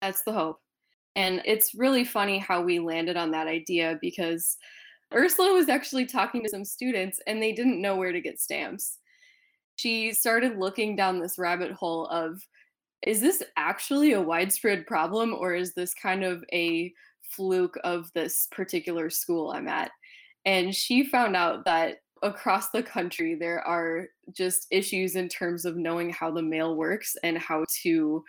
That's 0.00 0.22
the 0.22 0.32
hope. 0.32 0.62
And 1.16 1.42
it's 1.44 1.74
really 1.74 2.02
funny 2.02 2.38
how 2.38 2.62
we 2.62 2.78
landed 2.78 3.18
on 3.18 3.30
that 3.32 3.46
idea 3.46 3.98
because 4.00 4.56
Ursula 5.14 5.52
was 5.52 5.68
actually 5.68 6.06
talking 6.06 6.42
to 6.42 6.48
some 6.48 6.64
students 6.64 7.20
and 7.26 7.42
they 7.42 7.52
didn't 7.52 7.82
know 7.82 7.96
where 7.96 8.12
to 8.12 8.20
get 8.20 8.40
stamps. 8.40 8.98
She 9.76 10.14
started 10.14 10.58
looking 10.58 10.96
down 10.96 11.20
this 11.20 11.38
rabbit 11.38 11.72
hole 11.72 12.06
of 12.06 12.40
is 13.02 13.20
this 13.20 13.42
actually 13.58 14.12
a 14.12 14.22
widespread 14.22 14.86
problem 14.86 15.34
or 15.34 15.54
is 15.54 15.74
this 15.74 15.92
kind 15.92 16.24
of 16.24 16.42
a 16.54 16.92
fluke 17.22 17.78
of 17.84 18.10
this 18.14 18.48
particular 18.50 19.10
school 19.10 19.50
I'm 19.50 19.68
at? 19.68 19.90
And 20.44 20.74
she 20.74 21.04
found 21.04 21.36
out 21.36 21.64
that 21.64 21.96
across 22.22 22.70
the 22.70 22.82
country 22.82 23.34
there 23.34 23.60
are 23.60 24.06
just 24.32 24.66
issues 24.70 25.14
in 25.14 25.28
terms 25.28 25.64
of 25.64 25.76
knowing 25.76 26.10
how 26.10 26.30
the 26.30 26.42
mail 26.42 26.74
works 26.74 27.14
and 27.22 27.38
how 27.38 27.64
to 27.82 28.24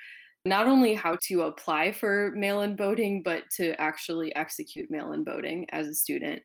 not 0.46 0.68
only 0.68 0.94
how 0.94 1.18
to 1.28 1.42
apply 1.44 1.92
for 1.92 2.32
mail 2.36 2.62
in 2.62 2.78
voting, 2.78 3.22
but 3.24 3.44
to 3.58 3.80
actually 3.80 4.34
execute 4.36 4.90
mail 4.90 5.12
in 5.12 5.26
voting 5.26 5.66
as 5.72 5.88
a 5.88 5.94
student. 5.94 6.42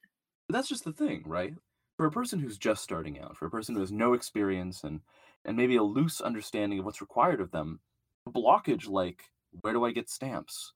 That's 0.48 0.68
just 0.68 0.84
the 0.84 0.92
thing, 0.92 1.22
right? 1.24 1.54
For 1.96 2.06
a 2.06 2.10
person 2.10 2.40
who's 2.40 2.58
just 2.58 2.82
starting 2.82 3.20
out, 3.20 3.36
for 3.36 3.46
a 3.46 3.50
person 3.50 3.74
who 3.74 3.80
has 3.80 3.92
no 3.92 4.14
experience 4.14 4.82
and, 4.82 5.00
and 5.44 5.56
maybe 5.56 5.76
a 5.76 5.82
loose 5.82 6.20
understanding 6.20 6.80
of 6.80 6.84
what's 6.84 7.00
required 7.00 7.40
of 7.40 7.52
them, 7.52 7.80
a 8.26 8.30
blockage 8.30 8.88
like 8.88 9.22
where 9.60 9.72
do 9.72 9.84
I 9.84 9.92
get 9.92 10.10
stamps? 10.10 10.72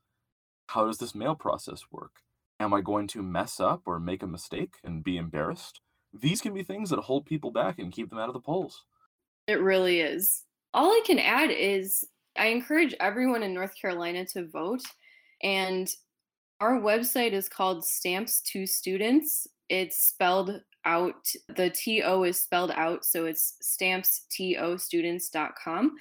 How 0.69 0.87
does 0.87 0.99
this 0.99 1.15
mail 1.15 1.35
process 1.35 1.83
work? 1.91 2.13
Am 2.61 2.75
I 2.75 2.81
going 2.81 3.07
to 3.09 3.23
mess 3.23 3.61
up 3.61 3.83
or 3.87 4.01
make 4.01 4.23
a 4.23 4.27
mistake 4.27 4.75
and 4.83 5.05
be 5.05 5.17
embarrassed? 5.17 5.81
These 6.13 6.41
can 6.41 6.55
be 6.55 6.63
things 6.63 6.91
that 6.91 7.01
hold 7.01 7.27
people 7.27 7.51
back 7.51 7.79
and 7.79 7.93
keep 7.93 8.11
them 8.11 8.19
out 8.19 8.29
of 8.29 8.35
the 8.35 8.41
polls. 8.41 8.85
It 9.47 9.61
really 9.61 10.01
is. 10.01 10.45
All 10.75 10.91
I 10.91 11.03
can 11.07 11.19
add 11.19 11.51
is 11.51 12.05
I 12.37 12.47
encourage 12.47 12.95
everyone 13.01 13.43
in 13.43 13.55
North 13.55 13.75
Carolina 13.81 14.25
to 14.33 14.49
vote. 14.49 14.83
And 15.43 15.89
our 16.61 16.81
website 16.81 17.33
is 17.33 17.49
called 17.49 17.85
Stamps 17.85 18.41
to 18.53 18.67
Students. 18.67 19.47
It's 19.69 20.09
spelled 20.09 20.61
out, 20.85 21.29
the 21.55 21.71
TO 21.71 22.25
is 22.25 22.41
spelled 22.41 22.71
out, 22.73 23.05
so 23.05 23.27
it's 23.27 23.55
stamps 23.61 24.23
to 24.31 24.43
stampstostudents.com. 24.43 25.93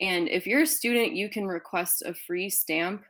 And 0.00 0.28
if 0.28 0.46
you're 0.46 0.62
a 0.62 0.66
student, 0.66 1.14
you 1.14 1.28
can 1.28 1.46
request 1.46 2.02
a 2.06 2.14
free 2.14 2.48
stamp. 2.48 3.02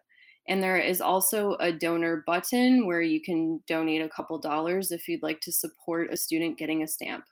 And 0.49 0.63
there 0.63 0.79
is 0.79 1.01
also 1.01 1.57
a 1.59 1.73
donor 1.73 2.23
button 2.27 2.87
where 2.87 3.01
you 3.01 3.21
can 3.21 3.61
donate 3.67 4.03
a 4.03 4.09
couple 4.09 4.39
dollars 4.39 4.93
if 4.93 5.09
you'd 5.09 5.23
like 5.23 5.41
to 5.41 5.53
support 5.53 6.13
a 6.13 6.17
student 6.17 6.59
getting 6.59 6.83
a 6.83 6.89
stamp. 6.89 7.25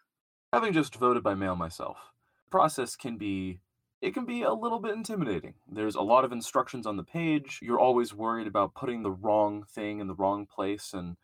Having 0.52 0.72
just 0.72 0.96
voted 0.96 1.22
by 1.22 1.34
mail 1.34 1.56
myself, 1.56 1.96
the 2.44 2.50
process 2.50 2.96
can 2.96 3.16
be 3.16 3.60
it 4.00 4.12
can 4.12 4.26
be 4.26 4.42
a 4.42 4.52
little 4.52 4.80
bit 4.80 4.94
intimidating. 4.94 5.54
There's 5.66 5.94
a 5.94 6.02
lot 6.02 6.26
of 6.26 6.32
instructions 6.32 6.86
on 6.86 6.98
the 6.98 7.04
page. 7.04 7.58
You're 7.62 7.80
always 7.80 8.12
worried 8.12 8.46
about 8.46 8.74
putting 8.74 9.02
the 9.02 9.10
wrong 9.10 9.64
thing 9.64 9.98
in 9.98 10.08
the 10.08 10.14
wrong 10.14 10.44
place 10.44 10.92
and 10.92 11.16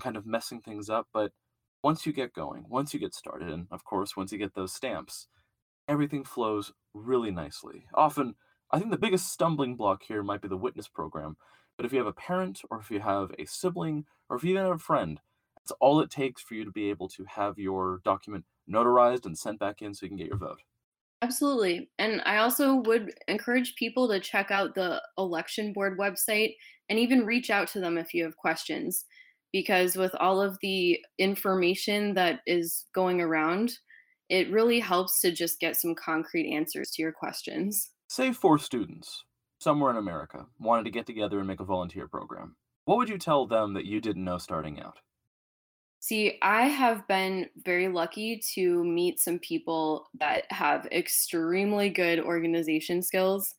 kind 0.00 0.18
of 0.18 0.26
messing 0.26 0.60
things 0.60 0.90
up. 0.90 1.08
But 1.14 1.32
once 1.82 2.04
you 2.04 2.12
get 2.12 2.34
going, 2.34 2.66
once 2.68 2.92
you 2.92 3.00
get 3.00 3.14
started, 3.14 3.48
and 3.48 3.68
of 3.70 3.84
course, 3.84 4.18
once 4.18 4.32
you 4.32 4.38
get 4.38 4.54
those 4.54 4.74
stamps, 4.74 5.28
everything 5.88 6.24
flows 6.24 6.72
really 6.92 7.30
nicely. 7.30 7.86
Often, 7.94 8.34
I 8.76 8.78
think 8.78 8.90
the 8.90 8.98
biggest 8.98 9.32
stumbling 9.32 9.74
block 9.74 10.02
here 10.02 10.22
might 10.22 10.42
be 10.42 10.48
the 10.48 10.56
witness 10.58 10.86
program. 10.86 11.38
But 11.78 11.86
if 11.86 11.94
you 11.94 11.98
have 11.98 12.06
a 12.06 12.12
parent, 12.12 12.60
or 12.70 12.78
if 12.78 12.90
you 12.90 13.00
have 13.00 13.30
a 13.38 13.46
sibling, 13.46 14.04
or 14.28 14.36
if 14.36 14.44
you 14.44 14.50
even 14.50 14.64
have 14.64 14.74
a 14.74 14.78
friend, 14.78 15.18
that's 15.56 15.72
all 15.80 16.00
it 16.00 16.10
takes 16.10 16.42
for 16.42 16.52
you 16.52 16.66
to 16.66 16.70
be 16.70 16.90
able 16.90 17.08
to 17.08 17.24
have 17.24 17.58
your 17.58 18.02
document 18.04 18.44
notarized 18.70 19.24
and 19.24 19.38
sent 19.38 19.58
back 19.58 19.80
in 19.80 19.94
so 19.94 20.04
you 20.04 20.10
can 20.10 20.18
get 20.18 20.26
your 20.26 20.36
vote. 20.36 20.60
Absolutely. 21.22 21.88
And 21.98 22.20
I 22.26 22.36
also 22.36 22.74
would 22.74 23.14
encourage 23.28 23.76
people 23.76 24.08
to 24.08 24.20
check 24.20 24.50
out 24.50 24.74
the 24.74 25.00
election 25.16 25.72
board 25.72 25.98
website 25.98 26.56
and 26.90 26.98
even 26.98 27.24
reach 27.24 27.48
out 27.48 27.68
to 27.68 27.80
them 27.80 27.96
if 27.96 28.12
you 28.12 28.24
have 28.24 28.36
questions. 28.36 29.06
Because 29.54 29.96
with 29.96 30.14
all 30.16 30.42
of 30.42 30.58
the 30.60 31.00
information 31.18 32.12
that 32.12 32.40
is 32.46 32.84
going 32.94 33.22
around, 33.22 33.72
it 34.28 34.50
really 34.50 34.80
helps 34.80 35.22
to 35.22 35.32
just 35.32 35.60
get 35.60 35.76
some 35.76 35.94
concrete 35.94 36.52
answers 36.54 36.90
to 36.90 37.00
your 37.00 37.12
questions. 37.12 37.92
Say 38.08 38.32
four 38.32 38.58
students 38.58 39.24
somewhere 39.58 39.90
in 39.90 39.96
America 39.96 40.46
wanted 40.60 40.84
to 40.84 40.90
get 40.90 41.06
together 41.06 41.38
and 41.38 41.48
make 41.48 41.60
a 41.60 41.64
volunteer 41.64 42.06
program. 42.06 42.56
What 42.84 42.98
would 42.98 43.08
you 43.08 43.18
tell 43.18 43.46
them 43.46 43.74
that 43.74 43.84
you 43.84 44.00
didn't 44.00 44.24
know 44.24 44.38
starting 44.38 44.80
out? 44.80 44.98
See, 45.98 46.38
I 46.40 46.66
have 46.68 47.08
been 47.08 47.48
very 47.64 47.88
lucky 47.88 48.40
to 48.54 48.84
meet 48.84 49.18
some 49.18 49.40
people 49.40 50.08
that 50.20 50.44
have 50.52 50.86
extremely 50.92 51.90
good 51.90 52.20
organization 52.20 53.02
skills. 53.02 53.56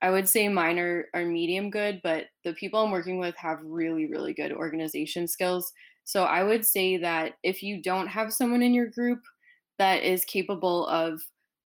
I 0.00 0.10
would 0.10 0.26
say 0.26 0.48
mine 0.48 0.78
are, 0.78 1.08
are 1.12 1.26
medium 1.26 1.68
good, 1.68 2.00
but 2.02 2.26
the 2.44 2.54
people 2.54 2.80
I'm 2.80 2.90
working 2.90 3.18
with 3.18 3.36
have 3.36 3.58
really, 3.62 4.06
really 4.06 4.32
good 4.32 4.52
organization 4.52 5.28
skills. 5.28 5.70
So 6.04 6.24
I 6.24 6.42
would 6.42 6.64
say 6.64 6.96
that 6.96 7.34
if 7.42 7.62
you 7.62 7.82
don't 7.82 8.08
have 8.08 8.32
someone 8.32 8.62
in 8.62 8.72
your 8.72 8.86
group 8.86 9.20
that 9.78 10.02
is 10.02 10.24
capable 10.24 10.86
of 10.86 11.20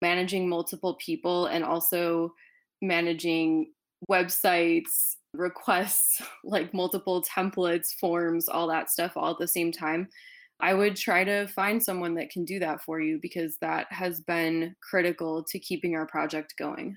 managing 0.02 0.48
multiple 0.48 0.96
people 1.04 1.46
and 1.46 1.64
also 1.64 2.32
managing 2.82 3.72
websites, 4.10 5.16
requests, 5.34 6.22
like 6.44 6.72
multiple 6.74 7.22
templates, 7.22 7.92
forms, 8.00 8.48
all 8.48 8.68
that 8.68 8.90
stuff 8.90 9.16
all 9.16 9.30
at 9.30 9.38
the 9.38 9.48
same 9.48 9.72
time, 9.72 10.08
I 10.60 10.74
would 10.74 10.96
try 10.96 11.22
to 11.22 11.46
find 11.48 11.82
someone 11.82 12.14
that 12.14 12.30
can 12.30 12.44
do 12.44 12.58
that 12.58 12.82
for 12.82 13.00
you 13.00 13.18
because 13.22 13.56
that 13.60 13.86
has 13.90 14.20
been 14.20 14.74
critical 14.82 15.44
to 15.44 15.58
keeping 15.58 15.94
our 15.94 16.06
project 16.06 16.54
going. 16.58 16.96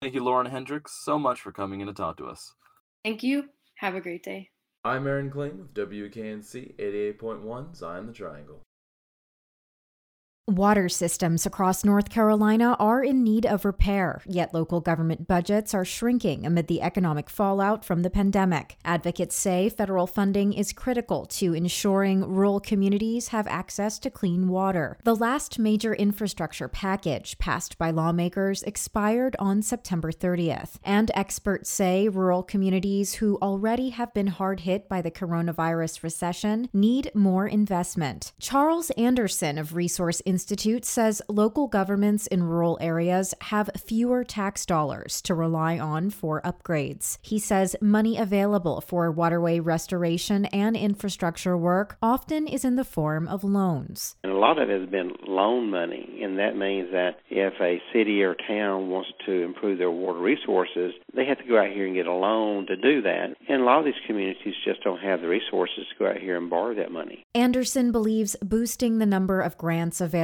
Thank 0.00 0.14
you, 0.14 0.22
Lauren 0.22 0.46
Hendricks, 0.46 1.04
so 1.04 1.18
much 1.18 1.40
for 1.40 1.50
coming 1.50 1.80
in 1.80 1.88
to 1.88 1.92
talk 1.92 2.18
to 2.18 2.26
us. 2.26 2.54
Thank 3.04 3.24
you. 3.24 3.46
Have 3.78 3.96
a 3.96 4.00
great 4.00 4.22
day. 4.22 4.50
I'm 4.84 5.08
Aaron 5.08 5.28
Kling 5.28 5.58
with 5.58 5.74
WKNC 5.74 6.76
88.1's 6.76 7.82
Eye 7.82 7.98
on 7.98 8.06
the 8.06 8.12
Triangle. 8.12 8.62
Water 10.48 10.88
systems 10.88 11.44
across 11.44 11.84
North 11.84 12.08
Carolina 12.08 12.74
are 12.78 13.04
in 13.04 13.22
need 13.22 13.44
of 13.44 13.66
repair, 13.66 14.22
yet 14.24 14.54
local 14.54 14.80
government 14.80 15.28
budgets 15.28 15.74
are 15.74 15.84
shrinking 15.84 16.46
amid 16.46 16.68
the 16.68 16.80
economic 16.80 17.28
fallout 17.28 17.84
from 17.84 18.00
the 18.00 18.08
pandemic. 18.08 18.78
Advocates 18.82 19.36
say 19.36 19.68
federal 19.68 20.06
funding 20.06 20.54
is 20.54 20.72
critical 20.72 21.26
to 21.26 21.52
ensuring 21.52 22.26
rural 22.26 22.60
communities 22.60 23.28
have 23.28 23.46
access 23.46 23.98
to 23.98 24.08
clean 24.08 24.48
water. 24.48 24.96
The 25.04 25.14
last 25.14 25.58
major 25.58 25.94
infrastructure 25.94 26.66
package 26.66 27.38
passed 27.38 27.76
by 27.76 27.90
lawmakers 27.90 28.62
expired 28.62 29.36
on 29.38 29.60
September 29.60 30.10
30th, 30.10 30.76
and 30.82 31.10
experts 31.14 31.68
say 31.68 32.08
rural 32.08 32.42
communities 32.42 33.16
who 33.16 33.36
already 33.42 33.90
have 33.90 34.14
been 34.14 34.28
hard 34.28 34.60
hit 34.60 34.88
by 34.88 35.02
the 35.02 35.10
coronavirus 35.10 36.02
recession 36.02 36.70
need 36.72 37.10
more 37.14 37.46
investment. 37.46 38.32
Charles 38.40 38.88
Anderson 38.92 39.58
of 39.58 39.76
Resource 39.76 40.22
Institute 40.24 40.37
Institute 40.38 40.84
says 40.84 41.20
local 41.26 41.66
governments 41.66 42.28
in 42.28 42.44
rural 42.44 42.78
areas 42.80 43.34
have 43.40 43.68
fewer 43.76 44.22
tax 44.22 44.64
dollars 44.64 45.20
to 45.22 45.34
rely 45.34 45.80
on 45.80 46.10
for 46.10 46.40
upgrades. 46.42 47.18
He 47.22 47.40
says 47.40 47.74
money 47.80 48.16
available 48.16 48.80
for 48.80 49.10
waterway 49.10 49.58
restoration 49.58 50.44
and 50.44 50.76
infrastructure 50.76 51.56
work 51.56 51.98
often 52.00 52.46
is 52.46 52.64
in 52.64 52.76
the 52.76 52.84
form 52.84 53.26
of 53.26 53.42
loans. 53.42 54.14
And 54.22 54.30
a 54.30 54.38
lot 54.38 54.62
of 54.62 54.70
it 54.70 54.80
has 54.80 54.88
been 54.88 55.10
loan 55.26 55.70
money, 55.72 56.20
and 56.22 56.38
that 56.38 56.56
means 56.56 56.92
that 56.92 57.16
if 57.28 57.54
a 57.60 57.82
city 57.92 58.22
or 58.22 58.36
town 58.36 58.90
wants 58.90 59.10
to 59.26 59.42
improve 59.42 59.78
their 59.78 59.90
water 59.90 60.20
resources, 60.20 60.92
they 61.16 61.24
have 61.24 61.38
to 61.38 61.48
go 61.48 61.58
out 61.58 61.72
here 61.72 61.84
and 61.84 61.96
get 61.96 62.06
a 62.06 62.14
loan 62.14 62.68
to 62.68 62.76
do 62.76 63.02
that. 63.02 63.34
And 63.48 63.62
a 63.62 63.64
lot 63.64 63.80
of 63.80 63.86
these 63.86 64.06
communities 64.06 64.54
just 64.64 64.84
don't 64.84 65.00
have 65.00 65.20
the 65.20 65.26
resources 65.26 65.84
to 65.90 65.98
go 65.98 66.08
out 66.08 66.18
here 66.18 66.36
and 66.36 66.48
borrow 66.48 66.76
that 66.76 66.92
money. 66.92 67.26
Anderson 67.34 67.90
believes 67.90 68.36
boosting 68.40 68.98
the 68.98 69.06
number 69.06 69.40
of 69.40 69.58
grants 69.58 70.00
available 70.00 70.17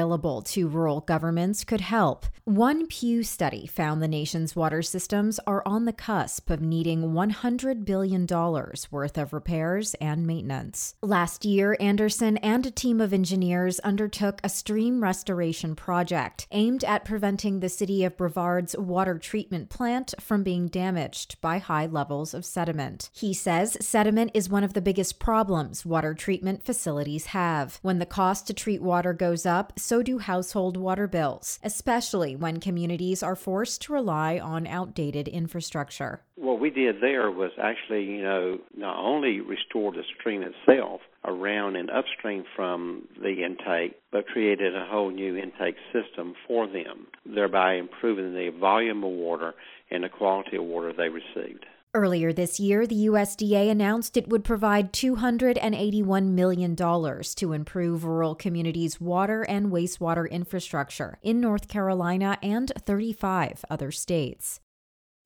to 0.44 0.68
rural 0.68 1.00
governments 1.00 1.64
could 1.64 1.80
help. 1.80 2.26
One 2.44 2.86
Pew 2.86 3.22
study 3.22 3.66
found 3.66 4.02
the 4.02 4.08
nation's 4.08 4.54
water 4.54 4.82
systems 4.82 5.40
are 5.46 5.62
on 5.64 5.86
the 5.86 5.94
cusp 5.94 6.50
of 6.50 6.60
needing 6.60 7.14
$100 7.14 7.86
billion 7.86 8.26
worth 8.26 9.16
of 9.16 9.32
repairs 9.32 9.94
and 9.94 10.26
maintenance. 10.26 10.94
Last 11.00 11.46
year, 11.46 11.74
Anderson 11.80 12.36
and 12.38 12.66
a 12.66 12.70
team 12.70 13.00
of 13.00 13.14
engineers 13.14 13.80
undertook 13.80 14.40
a 14.44 14.50
stream 14.50 15.02
restoration 15.02 15.74
project 15.74 16.46
aimed 16.50 16.84
at 16.84 17.06
preventing 17.06 17.60
the 17.60 17.70
city 17.70 18.04
of 18.04 18.18
Brevard's 18.18 18.76
water 18.76 19.18
treatment 19.18 19.70
plant 19.70 20.12
from 20.20 20.42
being 20.42 20.68
damaged 20.68 21.40
by 21.40 21.56
high 21.56 21.86
levels 21.86 22.34
of 22.34 22.44
sediment. 22.44 23.08
He 23.14 23.32
says 23.32 23.78
sediment 23.80 24.32
is 24.34 24.50
one 24.50 24.64
of 24.64 24.74
the 24.74 24.82
biggest 24.82 25.18
problems 25.18 25.86
water 25.86 26.12
treatment 26.12 26.62
facilities 26.62 27.26
have. 27.26 27.78
When 27.80 28.00
the 28.00 28.06
cost 28.06 28.46
to 28.48 28.54
treat 28.54 28.82
water 28.82 29.14
goes 29.14 29.46
up, 29.46 29.72
so 29.84 30.02
do 30.02 30.18
household 30.18 30.78
water 30.78 31.06
bills, 31.06 31.58
especially 31.62 32.34
when 32.34 32.58
communities 32.58 33.22
are 33.22 33.36
forced 33.36 33.82
to 33.82 33.92
rely 33.92 34.38
on 34.38 34.66
outdated 34.66 35.28
infrastructure. 35.28 36.22
What 36.36 36.58
we 36.58 36.70
did 36.70 37.02
there 37.02 37.30
was 37.30 37.50
actually, 37.60 38.04
you 38.04 38.22
know, 38.22 38.58
not 38.74 38.96
only 38.98 39.40
restore 39.40 39.92
the 39.92 40.02
stream 40.18 40.42
itself 40.42 41.02
around 41.24 41.76
and 41.76 41.90
upstream 41.90 42.44
from 42.56 43.06
the 43.20 43.44
intake, 43.44 44.00
but 44.10 44.26
created 44.26 44.74
a 44.74 44.86
whole 44.86 45.10
new 45.10 45.36
intake 45.36 45.76
system 45.92 46.34
for 46.46 46.66
them, 46.66 47.06
thereby 47.26 47.74
improving 47.74 48.32
the 48.32 48.50
volume 48.58 49.04
of 49.04 49.10
water 49.10 49.54
and 49.90 50.04
the 50.04 50.08
quality 50.08 50.56
of 50.56 50.64
water 50.64 50.92
they 50.92 51.10
received. 51.10 51.66
Earlier 51.96 52.32
this 52.32 52.58
year, 52.58 52.88
the 52.88 53.06
USDA 53.06 53.70
announced 53.70 54.16
it 54.16 54.28
would 54.28 54.42
provide 54.42 54.92
$281 54.92 56.26
million 56.26 56.74
to 56.74 57.52
improve 57.52 58.04
rural 58.04 58.34
communities' 58.34 59.00
water 59.00 59.42
and 59.42 59.70
wastewater 59.70 60.28
infrastructure 60.28 61.20
in 61.22 61.40
North 61.40 61.68
Carolina 61.68 62.36
and 62.42 62.72
35 62.84 63.64
other 63.70 63.92
states. 63.92 64.58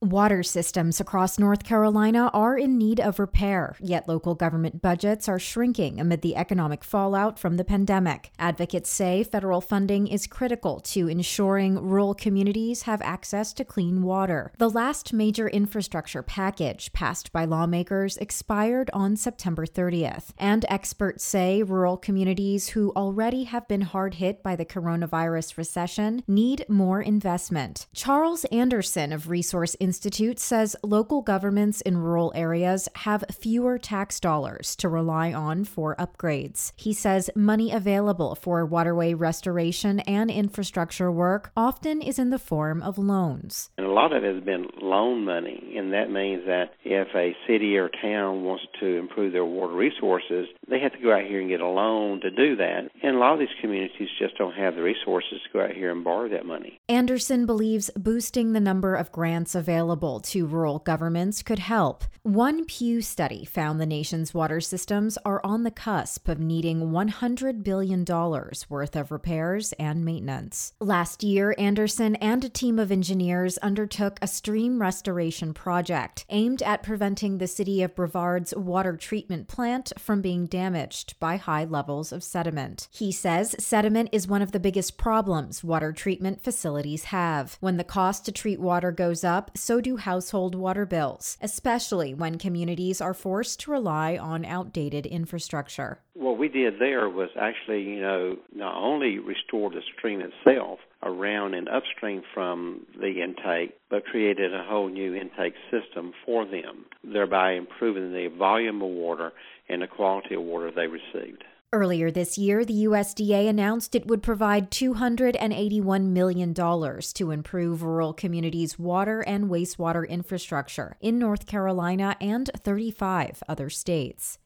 Water 0.00 0.44
systems 0.44 1.00
across 1.00 1.40
North 1.40 1.64
Carolina 1.64 2.30
are 2.32 2.56
in 2.56 2.78
need 2.78 3.00
of 3.00 3.18
repair, 3.18 3.74
yet 3.80 4.06
local 4.06 4.36
government 4.36 4.80
budgets 4.80 5.28
are 5.28 5.40
shrinking 5.40 5.98
amid 5.98 6.22
the 6.22 6.36
economic 6.36 6.84
fallout 6.84 7.36
from 7.36 7.56
the 7.56 7.64
pandemic. 7.64 8.30
Advocates 8.38 8.88
say 8.90 9.24
federal 9.24 9.60
funding 9.60 10.06
is 10.06 10.28
critical 10.28 10.78
to 10.78 11.08
ensuring 11.08 11.82
rural 11.82 12.14
communities 12.14 12.82
have 12.82 13.02
access 13.02 13.52
to 13.52 13.64
clean 13.64 14.02
water. 14.02 14.52
The 14.58 14.70
last 14.70 15.12
major 15.12 15.48
infrastructure 15.48 16.22
package 16.22 16.92
passed 16.92 17.32
by 17.32 17.44
lawmakers 17.44 18.16
expired 18.18 18.90
on 18.92 19.16
September 19.16 19.66
30th, 19.66 20.26
and 20.38 20.64
experts 20.68 21.24
say 21.24 21.64
rural 21.64 21.96
communities 21.96 22.68
who 22.68 22.92
already 22.94 23.44
have 23.44 23.66
been 23.66 23.80
hard 23.80 24.14
hit 24.14 24.44
by 24.44 24.54
the 24.54 24.64
coronavirus 24.64 25.56
recession 25.56 26.22
need 26.28 26.64
more 26.68 27.02
investment. 27.02 27.88
Charles 27.92 28.44
Anderson 28.52 29.12
of 29.12 29.28
Resource 29.28 29.74
Institute 29.88 30.38
says 30.38 30.76
local 30.82 31.22
governments 31.22 31.80
in 31.80 31.96
rural 31.96 32.30
areas 32.34 32.90
have 33.06 33.24
fewer 33.32 33.78
tax 33.78 34.20
dollars 34.20 34.76
to 34.76 34.86
rely 34.86 35.32
on 35.32 35.64
for 35.64 35.96
upgrades. 35.96 36.72
He 36.76 36.92
says 36.92 37.30
money 37.34 37.72
available 37.72 38.34
for 38.34 38.66
waterway 38.66 39.14
restoration 39.14 40.00
and 40.00 40.30
infrastructure 40.30 41.10
work 41.10 41.52
often 41.56 42.02
is 42.02 42.18
in 42.18 42.28
the 42.28 42.38
form 42.38 42.82
of 42.82 42.98
loans. 42.98 43.70
And 43.78 43.86
a 43.86 43.90
lot 43.90 44.12
of 44.12 44.24
it 44.24 44.34
has 44.34 44.44
been 44.44 44.66
loan 44.82 45.24
money, 45.24 45.72
and 45.78 45.94
that 45.94 46.10
means 46.10 46.44
that 46.44 46.74
if 46.84 47.08
a 47.14 47.34
city 47.46 47.78
or 47.78 47.88
town 47.88 48.44
wants 48.44 48.64
to 48.80 48.86
improve 48.98 49.32
their 49.32 49.46
water 49.46 49.72
resources, 49.72 50.48
they 50.68 50.80
have 50.80 50.92
to 50.92 50.98
go 50.98 51.14
out 51.14 51.24
here 51.24 51.40
and 51.40 51.48
get 51.48 51.62
a 51.62 51.66
loan 51.66 52.20
to 52.20 52.30
do 52.30 52.56
that. 52.56 52.90
And 53.02 53.16
a 53.16 53.18
lot 53.18 53.32
of 53.32 53.38
these 53.38 53.56
communities 53.62 54.10
just 54.18 54.36
don't 54.36 54.52
have 54.52 54.74
the 54.74 54.82
resources 54.82 55.40
to 55.44 55.48
go 55.50 55.64
out 55.64 55.72
here 55.72 55.90
and 55.90 56.04
borrow 56.04 56.28
that 56.28 56.44
money. 56.44 56.78
Anderson 56.90 57.46
believes 57.46 57.90
boosting 57.96 58.52
the 58.52 58.60
number 58.60 58.94
of 58.94 59.10
grants 59.12 59.54
available 59.54 59.77
available 59.78 60.18
to 60.18 60.44
rural 60.44 60.80
governments 60.80 61.40
could 61.40 61.60
help. 61.60 62.02
One 62.24 62.64
Pew 62.64 63.00
study 63.00 63.44
found 63.44 63.80
the 63.80 63.86
nation's 63.86 64.34
water 64.34 64.60
systems 64.60 65.16
are 65.24 65.40
on 65.44 65.62
the 65.62 65.70
cusp 65.70 66.28
of 66.28 66.40
needing 66.40 66.90
$100 66.90 67.62
billion 67.62 68.04
worth 68.04 68.96
of 68.96 69.12
repairs 69.12 69.72
and 69.78 70.04
maintenance. 70.04 70.72
Last 70.80 71.22
year, 71.22 71.54
Anderson 71.56 72.16
and 72.16 72.44
a 72.44 72.48
team 72.48 72.78
of 72.80 72.90
engineers 72.90 73.56
undertook 73.58 74.18
a 74.20 74.26
stream 74.26 74.80
restoration 74.80 75.54
project 75.54 76.26
aimed 76.28 76.60
at 76.62 76.82
preventing 76.82 77.38
the 77.38 77.46
city 77.46 77.82
of 77.82 77.94
Brevard's 77.94 78.54
water 78.56 78.96
treatment 78.96 79.46
plant 79.46 79.92
from 79.96 80.20
being 80.20 80.46
damaged 80.46 81.18
by 81.20 81.36
high 81.36 81.64
levels 81.64 82.12
of 82.12 82.24
sediment. 82.24 82.88
He 82.90 83.12
says 83.12 83.54
sediment 83.60 84.08
is 84.10 84.26
one 84.26 84.42
of 84.42 84.50
the 84.50 84.60
biggest 84.60 84.98
problems 84.98 85.62
water 85.62 85.92
treatment 85.92 86.42
facilities 86.42 87.04
have. 87.04 87.56
When 87.60 87.76
the 87.76 87.84
cost 87.84 88.24
to 88.24 88.32
treat 88.32 88.60
water 88.60 88.90
goes 88.90 89.22
up, 89.22 89.52
so 89.68 89.82
do 89.82 89.98
household 89.98 90.54
water 90.54 90.86
bills, 90.86 91.36
especially 91.42 92.14
when 92.14 92.38
communities 92.38 93.02
are 93.02 93.12
forced 93.12 93.60
to 93.60 93.70
rely 93.70 94.16
on 94.16 94.42
outdated 94.46 95.04
infrastructure. 95.04 96.00
What 96.14 96.38
we 96.38 96.48
did 96.48 96.78
there 96.78 97.10
was 97.10 97.28
actually, 97.38 97.82
you 97.82 98.00
know, 98.00 98.36
not 98.54 98.74
only 98.82 99.18
restore 99.18 99.68
the 99.68 99.82
stream 99.94 100.22
itself 100.22 100.78
around 101.02 101.52
and 101.52 101.68
upstream 101.68 102.22
from 102.32 102.86
the 102.98 103.22
intake, 103.22 103.76
but 103.90 104.06
created 104.06 104.54
a 104.54 104.64
whole 104.64 104.88
new 104.88 105.14
intake 105.14 105.52
system 105.70 106.14
for 106.24 106.46
them, 106.46 106.86
thereby 107.04 107.52
improving 107.52 108.14
the 108.14 108.28
volume 108.38 108.80
of 108.80 108.88
water 108.88 109.32
and 109.68 109.82
the 109.82 109.86
quality 109.86 110.34
of 110.34 110.40
water 110.40 110.70
they 110.74 110.86
received. 110.86 111.44
Earlier 111.70 112.10
this 112.10 112.38
year, 112.38 112.64
the 112.64 112.84
USDA 112.84 113.46
announced 113.46 113.94
it 113.94 114.06
would 114.06 114.22
provide 114.22 114.70
$281 114.70 116.04
million 116.06 116.54
to 116.54 117.30
improve 117.30 117.82
rural 117.82 118.14
communities' 118.14 118.78
water 118.78 119.20
and 119.20 119.50
wastewater 119.50 120.08
infrastructure 120.08 120.96
in 121.02 121.18
North 121.18 121.44
Carolina 121.46 122.16
and 122.22 122.50
35 122.56 123.42
other 123.46 123.68
states. 123.68 124.38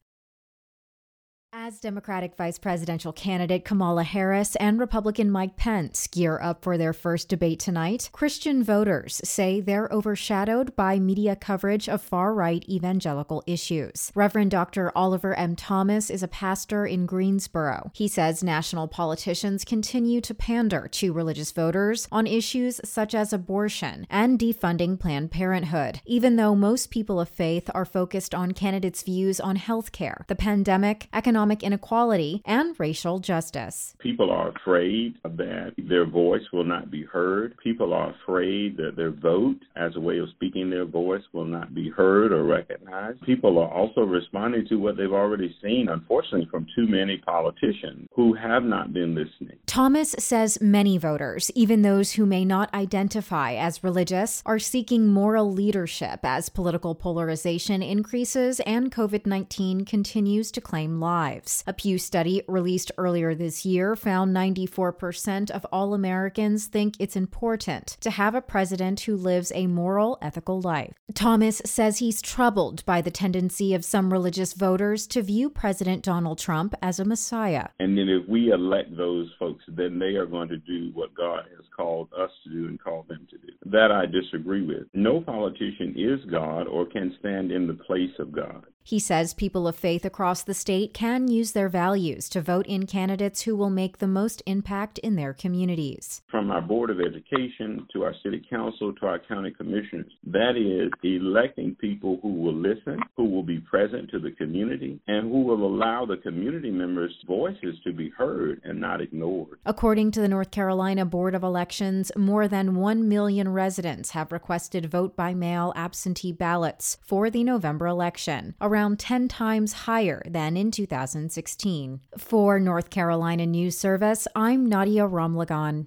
As 1.55 1.79
Democratic 1.79 2.35
vice 2.35 2.57
presidential 2.57 3.13
candidate 3.13 3.63
Kamala 3.63 4.03
Harris 4.03 4.55
and 4.55 4.79
Republican 4.79 5.29
Mike 5.29 5.55
Pence 5.55 6.07
gear 6.07 6.39
up 6.41 6.63
for 6.63 6.79
their 6.79 6.93
first 6.93 7.29
debate 7.29 7.59
tonight, 7.59 8.09
Christian 8.11 8.63
voters 8.63 9.21
say 9.23 9.61
they're 9.61 9.87
overshadowed 9.91 10.75
by 10.75 10.97
media 10.97 11.35
coverage 11.35 11.87
of 11.87 12.01
far 12.01 12.33
right 12.33 12.67
evangelical 12.67 13.43
issues. 13.45 14.11
Reverend 14.15 14.49
Dr. 14.49 14.91
Oliver 14.95 15.35
M. 15.35 15.55
Thomas 15.55 16.09
is 16.09 16.23
a 16.23 16.27
pastor 16.27 16.87
in 16.87 17.05
Greensboro. 17.05 17.91
He 17.93 18.07
says 18.07 18.43
national 18.43 18.87
politicians 18.87 19.63
continue 19.63 20.21
to 20.21 20.33
pander 20.33 20.87
to 20.93 21.13
religious 21.13 21.51
voters 21.51 22.07
on 22.11 22.25
issues 22.25 22.81
such 22.83 23.13
as 23.13 23.31
abortion 23.31 24.07
and 24.09 24.39
defunding 24.39 24.99
Planned 24.99 25.29
Parenthood, 25.29 26.01
even 26.03 26.35
though 26.35 26.55
most 26.55 26.89
people 26.89 27.19
of 27.19 27.29
faith 27.29 27.69
are 27.75 27.85
focused 27.85 28.33
on 28.33 28.53
candidates' 28.53 29.03
views 29.03 29.39
on 29.39 29.57
health 29.57 29.91
care, 29.91 30.25
the 30.27 30.35
pandemic, 30.35 31.09
economic 31.13 31.42
economic 31.43 31.63
inequality, 31.63 32.41
and 32.45 32.79
racial 32.79 33.19
justice. 33.19 33.95
People 33.99 34.31
are 34.31 34.49
afraid 34.49 35.15
that 35.23 35.73
their 35.77 36.05
voice 36.05 36.43
will 36.53 36.63
not 36.63 36.89
be 36.89 37.03
heard. 37.03 37.57
People 37.61 37.93
are 37.93 38.15
afraid 38.23 38.77
that 38.77 38.95
their 38.95 39.11
vote, 39.11 39.57
as 39.75 39.91
a 39.95 39.99
way 39.99 40.19
of 40.19 40.29
speaking 40.29 40.69
their 40.69 40.85
voice, 40.85 41.23
will 41.33 41.45
not 41.45 41.73
be 41.73 41.89
heard 41.89 42.31
or 42.31 42.43
recognized. 42.45 43.21
People 43.23 43.59
are 43.59 43.69
also 43.69 44.01
responding 44.01 44.65
to 44.69 44.75
what 44.75 44.95
they've 44.95 45.11
already 45.11 45.53
seen, 45.61 45.89
unfortunately, 45.89 46.47
from 46.49 46.65
too 46.75 46.87
many 46.87 47.17
politicians 47.17 48.07
who 48.15 48.33
have 48.33 48.63
not 48.63 48.93
been 48.93 49.13
listening. 49.13 49.57
Thomas 49.65 50.15
says 50.19 50.61
many 50.61 50.97
voters, 50.97 51.51
even 51.55 51.81
those 51.81 52.13
who 52.13 52.25
may 52.25 52.45
not 52.45 52.73
identify 52.73 53.55
as 53.55 53.83
religious, 53.83 54.41
are 54.45 54.59
seeking 54.59 55.07
moral 55.07 55.51
leadership 55.51 56.21
as 56.23 56.47
political 56.47 56.95
polarization 56.95 57.81
increases 57.83 58.61
and 58.61 58.93
COVID 58.93 59.25
19 59.25 59.83
continues 59.83 60.49
to 60.51 60.61
claim 60.61 61.01
lives 61.01 61.32
lives. 61.33 61.63
A 61.65 61.73
Pew 61.73 61.97
study 61.97 62.43
released 62.47 62.91
earlier 62.97 63.33
this 63.33 63.65
year 63.65 63.95
found 63.95 64.35
94% 64.35 65.49
of 65.51 65.65
all 65.71 65.93
Americans 65.93 66.67
think 66.67 66.95
it's 66.99 67.15
important 67.15 67.97
to 68.01 68.11
have 68.11 68.35
a 68.35 68.41
president 68.41 69.01
who 69.01 69.15
lives 69.15 69.51
a 69.55 69.67
moral, 69.67 70.17
ethical 70.21 70.61
life. 70.61 70.93
Thomas 71.13 71.61
says 71.65 71.97
he's 71.97 72.21
troubled 72.21 72.85
by 72.85 73.01
the 73.01 73.11
tendency 73.11 73.73
of 73.73 73.85
some 73.85 74.11
religious 74.11 74.53
voters 74.53 75.07
to 75.07 75.21
view 75.21 75.49
President 75.49 76.03
Donald 76.03 76.37
Trump 76.37 76.75
as 76.81 76.99
a 76.99 77.05
messiah. 77.05 77.69
And 77.79 77.97
then 77.97 78.09
if 78.09 78.27
we 78.27 78.51
elect 78.51 78.95
those 78.95 79.29
folks, 79.39 79.63
then 79.67 79.99
they 79.99 80.15
are 80.15 80.25
going 80.25 80.49
to 80.49 80.57
do 80.57 80.91
what 80.93 81.13
God 81.15 81.45
has 81.55 81.65
called 81.75 82.09
us 82.17 82.31
to 82.43 82.49
do 82.49 82.67
and 82.67 82.79
called 82.81 83.07
them 83.07 83.27
to 83.29 83.37
do. 83.37 83.53
That 83.65 83.91
I 83.91 84.05
disagree 84.05 84.65
with. 84.65 84.87
No 84.93 85.21
politician 85.21 85.95
is 85.97 86.19
God 86.29 86.67
or 86.67 86.85
can 86.85 87.15
stand 87.19 87.51
in 87.51 87.67
the 87.67 87.73
place 87.73 88.17
of 88.19 88.31
God. 88.31 88.65
He 88.85 88.99
says 88.99 89.33
people 89.33 89.65
of 89.65 89.77
faith 89.77 90.03
across 90.03 90.43
the 90.43 90.53
state 90.53 90.93
can 90.93 91.29
use 91.29 91.53
their 91.53 91.69
values 91.69 92.27
to 92.29 92.41
vote 92.41 92.67
in 92.67 92.85
candidates 92.85 93.43
who 93.43 93.55
will 93.55 93.69
make 93.69 93.99
the 93.99 94.07
most 94.07 94.43
impact 94.45 94.97
in 94.99 95.15
their 95.15 95.33
communities. 95.33 96.21
From 96.29 96.51
our 96.51 96.61
Board 96.61 96.89
of 96.89 96.99
Education 96.99 97.87
to 97.93 98.03
our 98.03 98.13
City 98.21 98.45
Council 98.49 98.93
to 98.93 99.05
our 99.05 99.19
County 99.19 99.51
Commissioners, 99.51 100.11
that 100.27 100.57
is 100.57 100.91
electing 101.01 101.75
people 101.75 102.19
who 102.21 102.33
will 102.33 102.53
listen, 102.53 102.99
who 103.15 103.25
will 103.25 103.43
be 103.43 103.59
present 103.59 104.09
to 104.11 104.19
the 104.19 104.31
community, 104.31 104.99
and 105.07 105.31
who 105.31 105.43
will 105.43 105.65
allow 105.65 106.05
the 106.05 106.17
community 106.17 106.69
members' 106.69 107.15
voices 107.25 107.75
to 107.85 107.93
be 107.93 108.09
heard 108.09 108.61
and 108.65 108.81
not 108.81 108.99
ignored. 108.99 109.59
According 109.65 110.11
to 110.11 110.21
the 110.21 110.27
North 110.27 110.51
Carolina 110.51 111.05
Board 111.05 111.35
of 111.35 111.43
Elections, 111.43 112.11
more 112.17 112.49
than 112.49 112.75
1 112.75 113.07
million 113.07 113.47
residents 113.49 114.11
have 114.11 114.33
requested 114.33 114.91
vote 114.91 115.15
by 115.15 115.33
mail 115.33 115.71
absentee 115.75 116.33
ballots 116.33 116.97
for 117.01 117.29
the 117.29 117.45
November 117.45 117.87
election 117.87 118.55
around 118.73 118.97
10 118.97 119.27
times 119.27 119.73
higher 119.85 120.23
than 120.25 120.57
in 120.57 120.71
2016. 120.71 122.01
For 122.17 122.59
North 122.59 122.89
Carolina 122.89 123.45
News 123.45 123.77
Service, 123.77 124.27
I'm 124.35 124.65
Nadia 124.65 125.05
Ramlagan. 125.05 125.85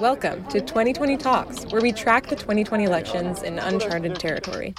Welcome 0.00 0.46
to 0.46 0.62
2020 0.62 1.18
Talks, 1.18 1.66
where 1.66 1.82
we 1.82 1.92
track 1.92 2.28
the 2.28 2.36
2020 2.36 2.84
elections 2.84 3.42
in 3.42 3.58
uncharted 3.58 4.16
territory. 4.16 4.74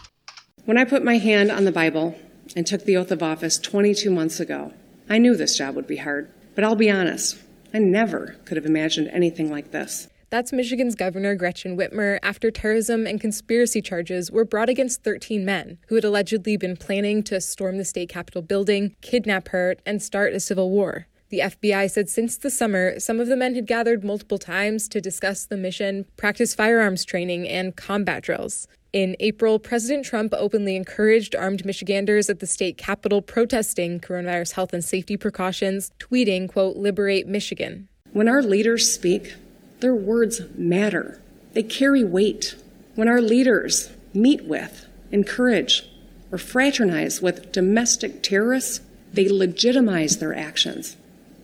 When 0.65 0.79
I 0.79 0.83
put 0.83 1.03
my 1.03 1.19
hand 1.19 1.51
on 1.51 1.65
the 1.65 1.71
Bible 1.71 2.15
and 2.55 2.65
took 2.65 2.85
the 2.85 2.97
oath 2.97 3.11
of 3.11 3.21
office 3.21 3.59
22 3.59 4.09
months 4.09 4.39
ago, 4.39 4.73
I 5.07 5.19
knew 5.19 5.35
this 5.35 5.55
job 5.55 5.75
would 5.75 5.85
be 5.85 5.97
hard. 5.97 6.31
But 6.55 6.63
I'll 6.63 6.75
be 6.75 6.89
honest, 6.89 7.37
I 7.71 7.77
never 7.77 8.35
could 8.45 8.57
have 8.57 8.65
imagined 8.65 9.09
anything 9.13 9.51
like 9.51 9.69
this. 9.69 10.07
That's 10.29 10.51
Michigan's 10.51 10.95
Governor 10.95 11.35
Gretchen 11.35 11.77
Whitmer 11.77 12.19
after 12.21 12.51
terrorism 12.51 13.07
and 13.07 13.21
conspiracy 13.21 13.81
charges 13.81 14.29
were 14.29 14.43
brought 14.43 14.67
against 14.67 15.01
13 15.03 15.45
men 15.45 15.77
who 15.87 15.95
had 15.95 16.03
allegedly 16.03 16.57
been 16.57 16.75
planning 16.75 17.23
to 17.23 17.39
storm 17.39 17.77
the 17.77 17.85
state 17.85 18.09
capitol 18.09 18.41
building, 18.41 18.93
kidnap 19.01 19.47
her, 19.49 19.77
and 19.85 20.03
start 20.03 20.33
a 20.33 20.41
civil 20.41 20.69
war. 20.69 21.07
The 21.29 21.39
FBI 21.39 21.89
said 21.89 22.09
since 22.09 22.35
the 22.35 22.49
summer, 22.49 22.99
some 22.99 23.21
of 23.21 23.27
the 23.27 23.37
men 23.37 23.55
had 23.55 23.67
gathered 23.67 24.03
multiple 24.03 24.37
times 24.37 24.89
to 24.89 24.99
discuss 24.99 25.45
the 25.45 25.55
mission, 25.55 26.05
practice 26.17 26.53
firearms 26.53 27.05
training, 27.05 27.47
and 27.47 27.77
combat 27.77 28.23
drills. 28.23 28.67
In 28.91 29.15
April, 29.21 29.59
President 29.59 30.05
Trump 30.05 30.33
openly 30.37 30.75
encouraged 30.75 31.35
armed 31.35 31.65
Michiganders 31.65 32.29
at 32.29 32.39
the 32.39 32.47
state 32.47 32.77
capitol 32.77 33.21
protesting 33.21 34.01
coronavirus 34.01 34.53
health 34.53 34.73
and 34.73 34.83
safety 34.83 35.15
precautions, 35.15 35.91
tweeting, 35.99 36.49
quote, 36.49 36.75
liberate 36.75 37.27
Michigan. 37.27 37.87
When 38.11 38.27
our 38.27 38.41
leaders 38.41 38.91
speak, 38.91 39.33
their 39.79 39.95
words 39.95 40.41
matter, 40.55 41.21
they 41.53 41.63
carry 41.63 42.03
weight. 42.03 42.55
When 42.95 43.07
our 43.07 43.21
leaders 43.21 43.91
meet 44.13 44.45
with, 44.45 44.85
encourage, 45.11 45.87
or 46.31 46.37
fraternize 46.37 47.21
with 47.21 47.51
domestic 47.51 48.23
terrorists, 48.23 48.81
they 49.13 49.29
legitimize 49.29 50.17
their 50.17 50.35
actions, 50.35 50.97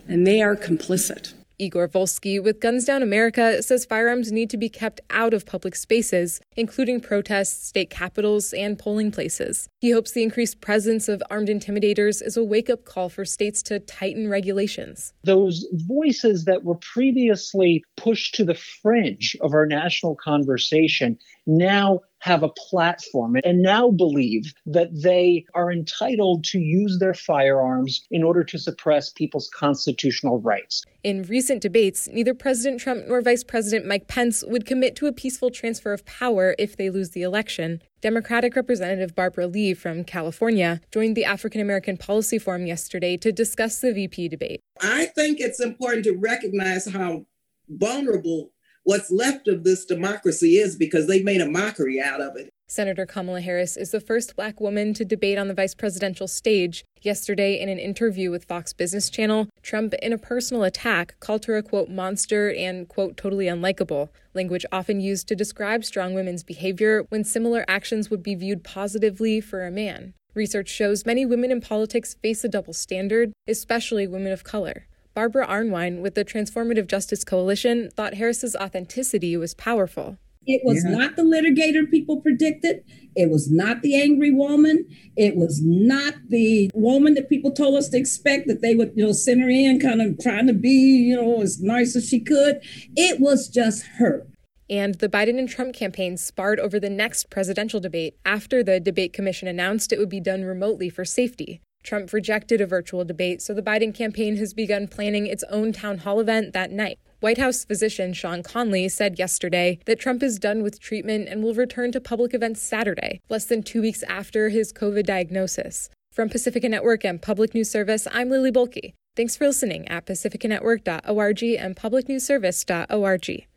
and 0.07 0.25
they 0.27 0.41
are 0.41 0.55
complicit. 0.55 1.33
Igor 1.59 1.87
Volsky 1.87 2.41
with 2.41 2.59
Guns 2.59 2.85
Down 2.85 3.03
America 3.03 3.61
says 3.61 3.85
firearms 3.85 4.31
need 4.31 4.49
to 4.49 4.57
be 4.57 4.69
kept 4.69 5.01
out 5.09 5.33
of 5.33 5.45
public 5.45 5.75
spaces, 5.75 6.41
including 6.55 6.99
protests, 6.99 7.67
state 7.67 7.89
capitals, 7.89 8.53
and 8.53 8.77
polling 8.77 9.11
places. 9.11 9.69
He 9.79 9.91
hopes 9.91 10.11
the 10.11 10.23
increased 10.23 10.61
presence 10.61 11.07
of 11.07 11.21
armed 11.29 11.49
intimidators 11.49 12.21
is 12.21 12.37
a 12.37 12.43
wake 12.43 12.69
up 12.69 12.85
call 12.85 13.09
for 13.09 13.25
states 13.25 13.61
to 13.63 13.79
tighten 13.79 14.29
regulations. 14.29 15.13
Those 15.23 15.65
voices 15.87 16.45
that 16.45 16.63
were 16.63 16.75
previously 16.75 17.83
pushed 17.97 18.35
to 18.35 18.43
the 18.43 18.55
fringe 18.55 19.37
of 19.41 19.53
our 19.53 19.65
national 19.65 20.15
conversation 20.15 21.17
now 21.45 21.99
have 22.23 22.41
a 22.41 22.49
platform 22.49 23.35
and 23.43 23.61
now 23.61 23.91
believe 23.91 24.53
that 24.65 24.87
they 24.93 25.45
are 25.55 25.69
entitled 25.69 26.41
to 26.45 26.57
use 26.57 26.97
their 26.99 27.13
firearms 27.13 28.07
in 28.11 28.23
order 28.23 28.45
to 28.45 28.57
suppress 28.57 29.09
people's 29.09 29.49
constitutional 29.53 30.39
rights. 30.39 30.83
In 31.03 31.23
recent 31.23 31.61
debates, 31.61 32.07
neither 32.07 32.33
President 32.33 32.79
Trump 32.79 33.07
nor 33.09 33.21
Vice 33.21 33.43
President 33.43 33.85
Mike 33.85 34.07
Pence 34.07 34.41
would 34.47 34.65
commit 34.65 34.95
to 34.95 35.07
a 35.07 35.11
peaceful 35.11 35.51
transfer 35.51 35.91
of 35.91 36.05
power 36.05 36.55
if 36.57 36.77
they 36.77 36.89
lose 36.89 37.09
the 37.09 37.23
election. 37.23 37.81
Democratic 37.99 38.55
Representative 38.55 39.13
Barbara 39.13 39.47
Lee 39.47 39.73
from 39.73 40.05
California 40.05 40.79
joined 40.93 41.17
the 41.17 41.25
African 41.25 41.59
American 41.59 41.97
Policy 41.97 42.39
Forum 42.39 42.65
yesterday 42.65 43.17
to 43.17 43.33
discuss 43.33 43.81
the 43.81 43.91
VP 43.91 44.29
debate. 44.29 44.61
I 44.81 45.07
think 45.07 45.41
it's 45.41 45.59
important 45.59 46.05
to 46.05 46.13
recognize 46.13 46.89
how 46.89 47.25
vulnerable 47.67 48.52
what's 48.83 49.11
left 49.11 49.47
of 49.47 49.63
this 49.63 49.85
democracy 49.85 50.57
is 50.57 50.75
because 50.75 51.07
they 51.07 51.21
made 51.21 51.41
a 51.41 51.49
mockery 51.49 52.01
out 52.01 52.21
of 52.21 52.35
it. 52.35 52.49
Senator 52.67 53.05
Kamala 53.05 53.41
Harris 53.41 53.77
is 53.77 53.91
the 53.91 53.99
first 53.99 54.35
black 54.35 54.59
woman 54.59 54.93
to 54.95 55.05
debate 55.05 55.37
on 55.37 55.47
the 55.47 55.53
vice 55.53 55.75
presidential 55.75 56.27
stage. 56.27 56.83
Yesterday, 57.01 57.59
in 57.59 57.69
an 57.69 57.77
interview 57.77 58.31
with 58.31 58.45
Fox 58.45 58.73
Business 58.73 59.09
Channel, 59.09 59.47
Trump, 59.61 59.93
in 59.95 60.11
a 60.11 60.17
personal 60.17 60.63
attack, 60.63 61.15
called 61.19 61.45
her 61.45 61.57
a 61.57 61.61
quote 61.61 61.89
monster 61.89 62.51
and 62.51 62.87
quote 62.87 63.15
totally 63.15 63.45
unlikable, 63.45 64.09
language 64.33 64.65
often 64.71 65.01
used 65.01 65.27
to 65.27 65.35
describe 65.35 65.85
strong 65.85 66.13
women's 66.13 66.43
behavior 66.43 67.05
when 67.09 67.23
similar 67.23 67.63
actions 67.67 68.09
would 68.09 68.23
be 68.23 68.33
viewed 68.33 68.63
positively 68.63 69.39
for 69.39 69.65
a 69.65 69.71
man. 69.71 70.13
Research 70.33 70.69
shows 70.69 71.05
many 71.05 71.27
women 71.27 71.51
in 71.51 71.61
politics 71.61 72.15
face 72.23 72.43
a 72.43 72.49
double 72.49 72.73
standard, 72.73 73.33
especially 73.47 74.07
women 74.07 74.31
of 74.31 74.43
color. 74.43 74.87
Barbara 75.13 75.47
Arnwine 75.47 76.01
with 76.01 76.15
the 76.15 76.25
Transformative 76.25 76.87
Justice 76.87 77.23
Coalition 77.23 77.91
thought 77.91 78.15
Harris's 78.15 78.55
authenticity 78.55 79.37
was 79.37 79.53
powerful. 79.53 80.17
It 80.45 80.61
was 80.65 80.83
yeah. 80.83 80.97
not 80.97 81.15
the 81.15 81.21
litigator 81.21 81.89
people 81.89 82.19
predicted. 82.19 82.83
It 83.15 83.29
was 83.29 83.49
not 83.51 83.81
the 83.81 84.01
angry 84.01 84.31
woman. 84.31 84.85
It 85.15 85.35
was 85.35 85.61
not 85.63 86.15
the 86.29 86.69
woman 86.73 87.13
that 87.13 87.29
people 87.29 87.51
told 87.51 87.75
us 87.75 87.89
to 87.89 87.97
expect 87.97 88.47
that 88.47 88.61
they 88.61 88.75
would, 88.75 88.91
you 88.95 89.05
know, 89.05 89.13
send 89.13 89.41
her 89.41 89.49
in 89.49 89.79
kind 89.79 90.01
of 90.01 90.19
trying 90.19 90.47
to 90.47 90.53
be, 90.53 90.69
you 90.69 91.15
know, 91.15 91.41
as 91.41 91.61
nice 91.61 91.95
as 91.95 92.09
she 92.09 92.19
could. 92.19 92.59
It 92.95 93.19
was 93.19 93.47
just 93.47 93.85
her. 93.97 94.27
And 94.69 94.95
the 94.95 95.09
Biden 95.09 95.37
and 95.37 95.47
Trump 95.47 95.75
campaigns 95.75 96.21
sparred 96.21 96.59
over 96.59 96.79
the 96.79 96.89
next 96.89 97.29
presidential 97.29 97.79
debate 97.79 98.17
after 98.25 98.63
the 98.63 98.79
debate 98.79 99.13
commission 99.13 99.47
announced 99.47 99.93
it 99.93 99.99
would 99.99 100.09
be 100.09 100.19
done 100.19 100.43
remotely 100.43 100.89
for 100.89 101.05
safety. 101.05 101.61
Trump 101.83 102.11
rejected 102.13 102.61
a 102.61 102.65
virtual 102.65 103.05
debate, 103.05 103.41
so 103.41 103.53
the 103.53 103.61
Biden 103.61 103.93
campaign 103.93 104.37
has 104.37 104.53
begun 104.53 104.87
planning 104.87 105.27
its 105.27 105.43
own 105.49 105.73
town 105.73 105.99
hall 105.99 106.19
event 106.19 106.53
that 106.53 106.71
night. 106.71 106.97
White 107.19 107.37
House 107.37 107.63
physician 107.63 108.13
Sean 108.13 108.43
Conley 108.43 108.89
said 108.89 109.19
yesterday 109.19 109.79
that 109.85 109.99
Trump 109.99 110.23
is 110.23 110.39
done 110.39 110.61
with 110.63 110.79
treatment 110.79 111.29
and 111.29 111.43
will 111.43 111.53
return 111.53 111.91
to 111.93 112.01
public 112.01 112.33
events 112.33 112.61
Saturday, 112.61 113.21
less 113.29 113.45
than 113.45 113.63
two 113.63 113.81
weeks 113.81 114.03
after 114.03 114.49
his 114.49 114.73
COVID 114.73 115.05
diagnosis. 115.05 115.89
From 116.11 116.29
Pacifica 116.29 116.67
Network 116.67 117.05
and 117.05 117.21
Public 117.21 117.53
News 117.55 117.71
Service, 117.71 118.07
I'm 118.11 118.29
Lily 118.29 118.51
Bohlke. 118.51 118.93
Thanks 119.15 119.35
for 119.35 119.47
listening 119.47 119.87
at 119.87 120.05
pacificanetwork.org 120.05 121.43
and 121.43 121.75
publicnewsservice.org. 121.75 123.47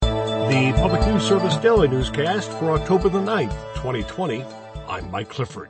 The 0.00 0.72
Public 0.76 1.06
News 1.06 1.26
Service 1.26 1.56
Daily 1.56 1.88
Newscast 1.88 2.50
for 2.52 2.72
October 2.72 3.08
the 3.08 3.18
9th, 3.18 3.74
2020. 3.74 4.44
I'm 4.88 5.10
Mike 5.10 5.28
Clifford. 5.28 5.68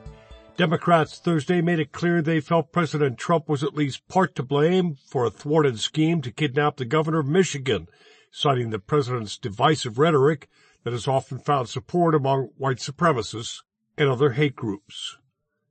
Democrats 0.57 1.19
Thursday 1.19 1.59
made 1.59 1.79
it 1.79 1.91
clear 1.91 2.21
they 2.21 2.39
felt 2.39 2.71
President 2.71 3.17
Trump 3.17 3.49
was 3.49 3.61
at 3.61 3.73
least 3.73 4.07
part 4.07 4.35
to 4.35 4.43
blame 4.43 4.95
for 4.95 5.25
a 5.25 5.29
thwarted 5.29 5.79
scheme 5.79 6.21
to 6.21 6.31
kidnap 6.31 6.77
the 6.77 6.85
governor 6.85 7.19
of 7.19 7.27
Michigan, 7.27 7.89
citing 8.31 8.69
the 8.69 8.79
president's 8.79 9.37
divisive 9.37 9.99
rhetoric 9.99 10.47
that 10.85 10.93
has 10.93 11.09
often 11.09 11.39
found 11.39 11.67
support 11.67 12.15
among 12.15 12.51
white 12.57 12.77
supremacists 12.77 13.63
and 13.97 14.07
other 14.07 14.31
hate 14.31 14.55
groups. 14.55 15.17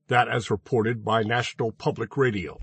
That 0.08 0.28
as 0.28 0.50
reported 0.50 1.02
by 1.02 1.22
National 1.22 1.72
Public 1.72 2.18
Radio. 2.18 2.60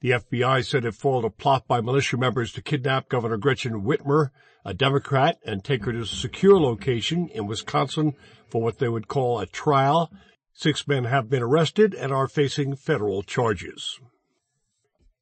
The 0.00 0.10
FBI 0.10 0.64
said 0.66 0.84
it 0.84 0.96
foiled 0.96 1.24
a 1.24 1.30
plot 1.30 1.68
by 1.68 1.80
militia 1.80 2.16
members 2.16 2.52
to 2.54 2.62
kidnap 2.62 3.08
Governor 3.08 3.36
Gretchen 3.36 3.82
Whitmer, 3.82 4.30
a 4.64 4.74
Democrat, 4.74 5.38
and 5.46 5.62
take 5.62 5.84
her 5.84 5.92
to 5.92 6.00
a 6.00 6.06
secure 6.06 6.58
location 6.60 7.28
in 7.28 7.46
Wisconsin 7.46 8.14
for 8.48 8.60
what 8.60 8.78
they 8.78 8.88
would 8.88 9.06
call 9.06 9.38
a 9.38 9.46
trial 9.46 10.10
Six 10.58 10.88
men 10.88 11.04
have 11.04 11.28
been 11.28 11.42
arrested 11.42 11.92
and 11.92 12.10
are 12.12 12.26
facing 12.26 12.76
federal 12.76 13.22
charges. 13.22 14.00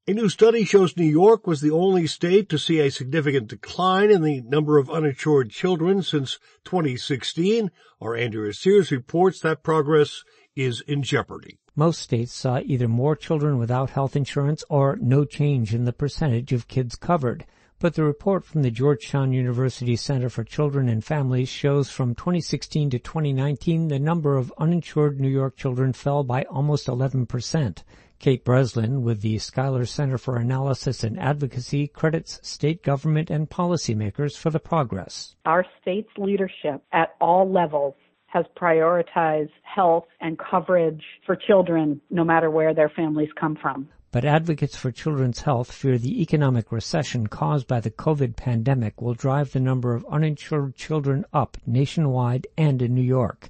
A 0.06 0.12
new 0.12 0.28
study 0.28 0.64
shows 0.64 0.96
New 0.96 1.02
York 1.02 1.44
was 1.44 1.60
the 1.60 1.72
only 1.72 2.06
state 2.06 2.48
to 2.50 2.58
see 2.58 2.78
a 2.78 2.88
significant 2.88 3.48
decline 3.48 4.12
in 4.12 4.22
the 4.22 4.42
number 4.42 4.78
of 4.78 4.88
uninsured 4.88 5.50
children 5.50 6.04
since 6.04 6.38
2016. 6.62 7.72
Our 8.00 8.14
Andrea 8.14 8.52
Sears 8.54 8.92
reports 8.92 9.40
that 9.40 9.64
progress 9.64 10.22
is 10.54 10.82
in 10.82 11.02
jeopardy. 11.02 11.58
Most 11.74 11.98
states 11.98 12.32
saw 12.32 12.60
either 12.60 12.86
more 12.86 13.16
children 13.16 13.58
without 13.58 13.90
health 13.90 14.14
insurance 14.14 14.62
or 14.70 14.96
no 15.02 15.24
change 15.24 15.74
in 15.74 15.84
the 15.84 15.92
percentage 15.92 16.52
of 16.52 16.68
kids 16.68 16.94
covered. 16.94 17.44
But 17.84 17.96
the 17.96 18.02
report 18.02 18.46
from 18.46 18.62
the 18.62 18.70
Georgetown 18.70 19.34
University 19.34 19.94
Center 19.94 20.30
for 20.30 20.42
Children 20.42 20.88
and 20.88 21.04
Families 21.04 21.50
shows 21.50 21.90
from 21.90 22.14
2016 22.14 22.88
to 22.88 22.98
2019 22.98 23.88
the 23.88 23.98
number 23.98 24.38
of 24.38 24.50
uninsured 24.56 25.20
New 25.20 25.28
York 25.28 25.54
children 25.58 25.92
fell 25.92 26.24
by 26.24 26.44
almost 26.44 26.88
11 26.88 27.26
percent. 27.26 27.84
Kate 28.18 28.42
Breslin 28.42 29.02
with 29.02 29.20
the 29.20 29.36
Schuyler 29.36 29.84
Center 29.84 30.16
for 30.16 30.38
Analysis 30.38 31.04
and 31.04 31.20
Advocacy 31.20 31.86
credits 31.86 32.40
state 32.42 32.82
government 32.82 33.28
and 33.28 33.50
policymakers 33.50 34.34
for 34.34 34.48
the 34.48 34.58
progress. 34.58 35.36
Our 35.44 35.66
state's 35.82 36.16
leadership 36.16 36.82
at 36.94 37.14
all 37.20 37.52
levels 37.52 37.96
has 38.28 38.46
prioritized 38.56 39.52
health 39.62 40.06
and 40.22 40.38
coverage 40.38 41.04
for 41.26 41.36
children 41.36 42.00
no 42.08 42.24
matter 42.24 42.50
where 42.50 42.72
their 42.72 42.88
families 42.88 43.28
come 43.38 43.56
from. 43.60 43.90
But 44.14 44.24
advocates 44.24 44.77
for 44.77 44.92
children's 44.92 45.40
health 45.40 45.72
fear 45.72 45.98
the 45.98 46.22
economic 46.22 46.70
recession 46.70 47.27
caused 47.27 47.66
by 47.66 47.81
the 47.81 47.90
COVID 47.90 48.37
pandemic 48.37 49.03
will 49.03 49.14
drive 49.14 49.50
the 49.50 49.59
number 49.59 49.92
of 49.92 50.07
uninsured 50.09 50.77
children 50.77 51.24
up 51.33 51.57
nationwide 51.66 52.46
and 52.57 52.81
in 52.81 52.94
New 52.94 53.03
York. 53.03 53.48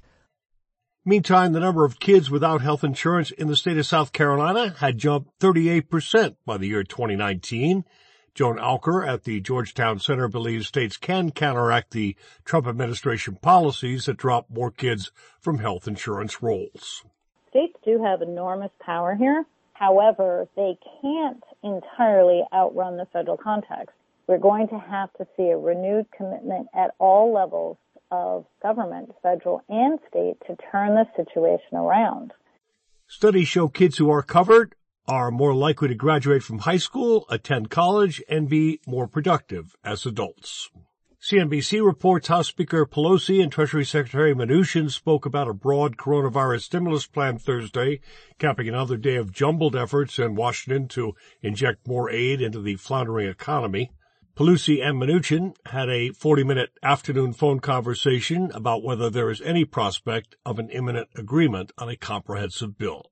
Meantime, 1.05 1.53
the 1.53 1.59
number 1.59 1.85
of 1.85 1.99
kids 1.99 2.31
without 2.31 2.63
health 2.63 2.83
insurance 2.83 3.29
in 3.29 3.47
the 3.47 3.55
state 3.55 3.77
of 3.77 3.85
South 3.85 4.11
Carolina 4.11 4.73
had 4.79 4.97
jumped 4.97 5.37
38% 5.39 6.35
by 6.47 6.57
the 6.57 6.65
year 6.65 6.83
2019. 6.83 7.85
Joan 8.33 8.57
Alker 8.57 9.07
at 9.07 9.23
the 9.23 9.41
Georgetown 9.41 9.99
Center 9.99 10.27
believes 10.27 10.65
states 10.65 10.97
can 10.97 11.29
counteract 11.29 11.91
the 11.91 12.15
Trump 12.43 12.65
administration 12.65 13.37
policies 13.39 14.05
that 14.05 14.17
drop 14.17 14.49
more 14.49 14.71
kids 14.71 15.11
from 15.39 15.59
health 15.59 15.87
insurance 15.87 16.41
rolls. 16.41 17.03
States 17.51 17.75
do 17.85 18.01
have 18.01 18.23
enormous 18.23 18.71
power 18.79 19.13
here. 19.13 19.45
However, 19.75 20.47
they 20.55 20.77
can't 21.01 21.43
entirely 21.61 22.43
outrun 22.53 22.95
the 22.95 23.05
federal 23.11 23.35
context. 23.35 23.93
We're 24.25 24.37
going 24.37 24.69
to 24.69 24.79
have 24.79 25.11
to 25.17 25.27
see 25.35 25.49
a 25.49 25.57
renewed 25.57 26.07
commitment 26.17 26.67
at 26.73 26.91
all 26.97 27.33
levels 27.33 27.77
of 28.09 28.45
government, 28.63 29.13
federal 29.21 29.61
and 29.67 29.99
state, 30.09 30.37
to 30.47 30.55
turn 30.71 30.95
the 30.95 31.05
situation 31.17 31.75
around. 31.77 32.31
Studies 33.07 33.49
show 33.49 33.67
kids 33.67 33.97
who 33.97 34.09
are 34.09 34.23
covered 34.23 34.75
are 35.07 35.29
more 35.29 35.53
likely 35.53 35.89
to 35.89 35.93
graduate 35.93 36.41
from 36.41 36.59
high 36.59 36.77
school, 36.77 37.25
attend 37.29 37.69
college, 37.69 38.23
and 38.29 38.47
be 38.47 38.79
more 38.87 39.07
productive 39.07 39.75
as 39.83 40.05
adults. 40.05 40.69
CNBC 41.25 41.83
reports 41.83 42.27
House 42.27 42.49
Speaker 42.49 42.85
Pelosi 42.85 43.41
and 43.41 43.51
Treasury 43.51 43.83
Secretary 43.83 44.35
Mnuchin 44.35 44.91
spoke 44.91 45.25
about 45.25 45.47
a 45.47 45.55
broad 45.55 45.97
coronavirus 45.97 46.61
stimulus 46.61 47.07
plan 47.07 47.39
Thursday, 47.39 47.99
capping 48.37 48.69
another 48.69 48.95
day 48.95 49.15
of 49.15 49.31
jumbled 49.31 49.75
efforts 49.75 50.19
in 50.19 50.35
Washington 50.35 50.87
to 50.89 51.15
inject 51.41 51.87
more 51.87 52.11
aid 52.11 52.43
into 52.43 52.61
the 52.61 52.75
floundering 52.75 53.27
economy. 53.27 53.89
Pelosi 54.35 54.87
and 54.87 55.01
Mnuchin 55.01 55.55
had 55.65 55.89
a 55.89 56.11
40-minute 56.11 56.69
afternoon 56.83 57.33
phone 57.33 57.59
conversation 57.59 58.51
about 58.53 58.83
whether 58.83 59.09
there 59.09 59.31
is 59.31 59.41
any 59.41 59.65
prospect 59.65 60.35
of 60.45 60.59
an 60.59 60.69
imminent 60.69 61.09
agreement 61.15 61.71
on 61.79 61.89
a 61.89 61.95
comprehensive 61.95 62.77
bill. 62.77 63.09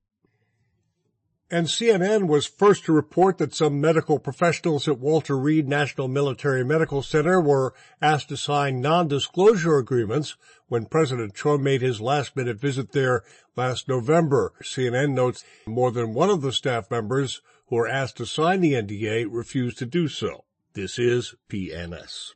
And 1.51 1.67
CNN 1.67 2.27
was 2.27 2.47
first 2.47 2.86
to 2.86 2.93
report 2.93 3.38
that 3.38 3.53
some 3.53 3.79
medical 3.79 4.17
professionals 4.17 4.88
at 4.88 4.97
Walter 4.97 5.38
Reed 5.38 5.67
National 5.67 6.08
Military 6.08 6.63
Medical 6.63 7.03
Center 7.03 7.39
were 7.39 7.73
asked 8.01 8.29
to 8.29 8.38
sign 8.38 8.82
non-disclosure 8.82 9.77
agreements 9.77 10.36
when 10.67 10.86
President 10.86 11.36
Trump 11.36 11.62
made 11.62 11.82
his 11.82 12.01
last-minute 12.01 12.60
visit 12.60 12.91
there 12.91 13.23
last 13.56 13.88
November. 13.88 14.53
CNN 14.63 15.13
notes 15.13 15.43
more 15.67 15.91
than 15.91 16.13
one 16.13 16.29
of 16.29 16.41
the 16.41 16.51
staff 16.51 16.89
members 16.89 17.41
who 17.67 17.75
were 17.75 17.88
asked 17.88 18.17
to 18.17 18.25
sign 18.25 18.62
the 18.62 18.73
NDA 18.73 19.27
refused 19.29 19.77
to 19.79 19.86
do 19.86 20.08
so. 20.08 20.45
This 20.73 20.97
is 20.97 21.36
PNS. 21.49 22.34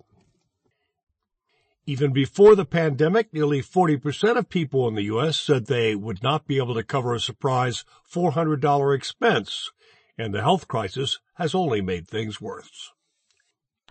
Even 1.89 2.11
before 2.11 2.53
the 2.53 2.65
pandemic, 2.65 3.33
nearly 3.33 3.61
40% 3.61 4.35
of 4.35 4.49
people 4.49 4.89
in 4.89 4.95
the 4.95 5.03
U.S. 5.03 5.39
said 5.39 5.67
they 5.67 5.95
would 5.95 6.21
not 6.21 6.45
be 6.45 6.57
able 6.57 6.73
to 6.73 6.83
cover 6.83 7.13
a 7.13 7.19
surprise 7.19 7.85
$400 8.13 8.93
expense, 8.93 9.71
and 10.17 10.33
the 10.33 10.41
health 10.41 10.67
crisis 10.67 11.19
has 11.35 11.55
only 11.55 11.79
made 11.79 12.05
things 12.05 12.41
worse. 12.41 12.91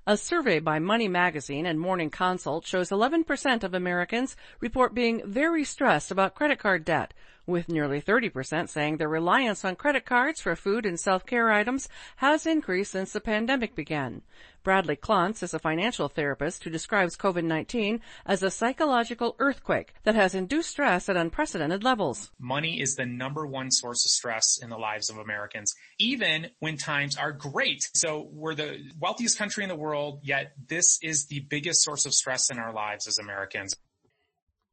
A 0.06 0.18
survey 0.18 0.59
by 0.59 0.78
Money 0.78 1.09
Magazine 1.09 1.64
and 1.64 1.80
Morning 1.80 2.11
Consult 2.11 2.66
shows 2.66 2.90
11% 2.90 3.64
of 3.64 3.72
Americans 3.72 4.37
report 4.61 4.92
being 4.92 5.22
very 5.24 5.64
stressed 5.64 6.11
about 6.11 6.35
credit 6.35 6.59
card 6.59 6.85
debt, 6.85 7.14
with 7.46 7.68
nearly 7.68 8.00
30% 8.00 8.68
saying 8.68 8.96
their 8.96 9.09
reliance 9.09 9.64
on 9.64 9.76
credit 9.76 10.04
cards 10.04 10.40
for 10.40 10.56
food 10.56 10.85
and 10.85 10.98
self-care 10.98 11.50
items 11.52 11.88
has 12.16 12.46
increased 12.46 12.92
since 12.92 13.12
the 13.12 13.20
pandemic 13.20 13.74
began. 13.74 14.22
Bradley 14.64 14.96
Klontz 14.96 15.44
is 15.44 15.54
a 15.54 15.61
financial 15.61 16.09
therapist 16.09 16.64
who 16.64 16.70
describes 16.70 17.16
COVID-19 17.16 18.00
as 18.26 18.42
a 18.42 18.50
psychological 18.50 19.37
earthquake 19.38 19.94
that 20.02 20.16
has 20.16 20.35
induced 20.35 20.70
stress 20.70 21.09
at 21.09 21.16
unprecedented 21.16 21.85
levels. 21.85 22.32
Money 22.40 22.80
is 22.80 22.96
the 22.96 23.06
number 23.06 23.46
one 23.46 23.70
source 23.70 24.04
of 24.04 24.11
stress 24.11 24.59
in 24.61 24.68
the 24.68 24.76
lives 24.76 25.09
of 25.09 25.18
Americans, 25.18 25.72
even 26.00 26.50
when 26.59 26.76
times 26.76 27.16
are 27.16 27.30
great. 27.30 27.88
So 27.94 28.28
we're 28.32 28.56
the 28.56 28.80
wealthiest 28.98 29.38
country 29.38 29.62
in 29.62 29.68
the 29.68 29.76
world, 29.76 30.18
yet 30.24 30.52
this 30.66 30.98
is 31.00 31.26
the 31.26 31.46
biggest 31.48 31.85
source 31.85 32.04
of 32.04 32.12
stress 32.12 32.50
in 32.50 32.59
our 32.59 32.72
lives 32.72 33.06
as 33.06 33.18
Americans. 33.18 33.76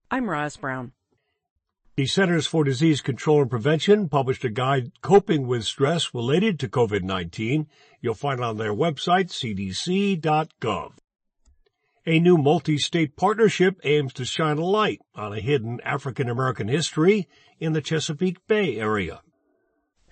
I'm 0.09 0.27
Roz 0.27 0.57
Brown. 0.57 0.93
The 1.95 2.08
Centers 2.08 2.47
for 2.47 2.63
Disease 2.63 3.01
Control 3.01 3.41
and 3.41 3.51
Prevention 3.51 4.10
published 4.10 4.43
a 4.43 4.49
guide 4.49 4.93
coping 5.03 5.45
with 5.45 5.63
stress 5.63 6.12
related 6.12 6.60
to 6.60 6.67
COVID-19. 6.67 7.67
You'll 8.01 8.15
find 8.15 8.39
it 8.39 8.43
on 8.43 8.58
their 8.58 8.73
website, 8.73 9.29
cdc.gov. 9.29 10.93
A 12.08 12.19
new 12.19 12.39
multi-state 12.39 13.15
partnership 13.15 13.79
aims 13.84 14.12
to 14.13 14.25
shine 14.25 14.58
a 14.58 14.65
light 14.65 15.01
on 15.13 15.34
a 15.34 15.39
hidden 15.39 15.79
African 15.84 16.29
American 16.29 16.67
history 16.67 17.27
in 17.60 17.73
the 17.73 17.82
Chesapeake 17.82 18.47
Bay 18.47 18.79
area. 18.79 19.21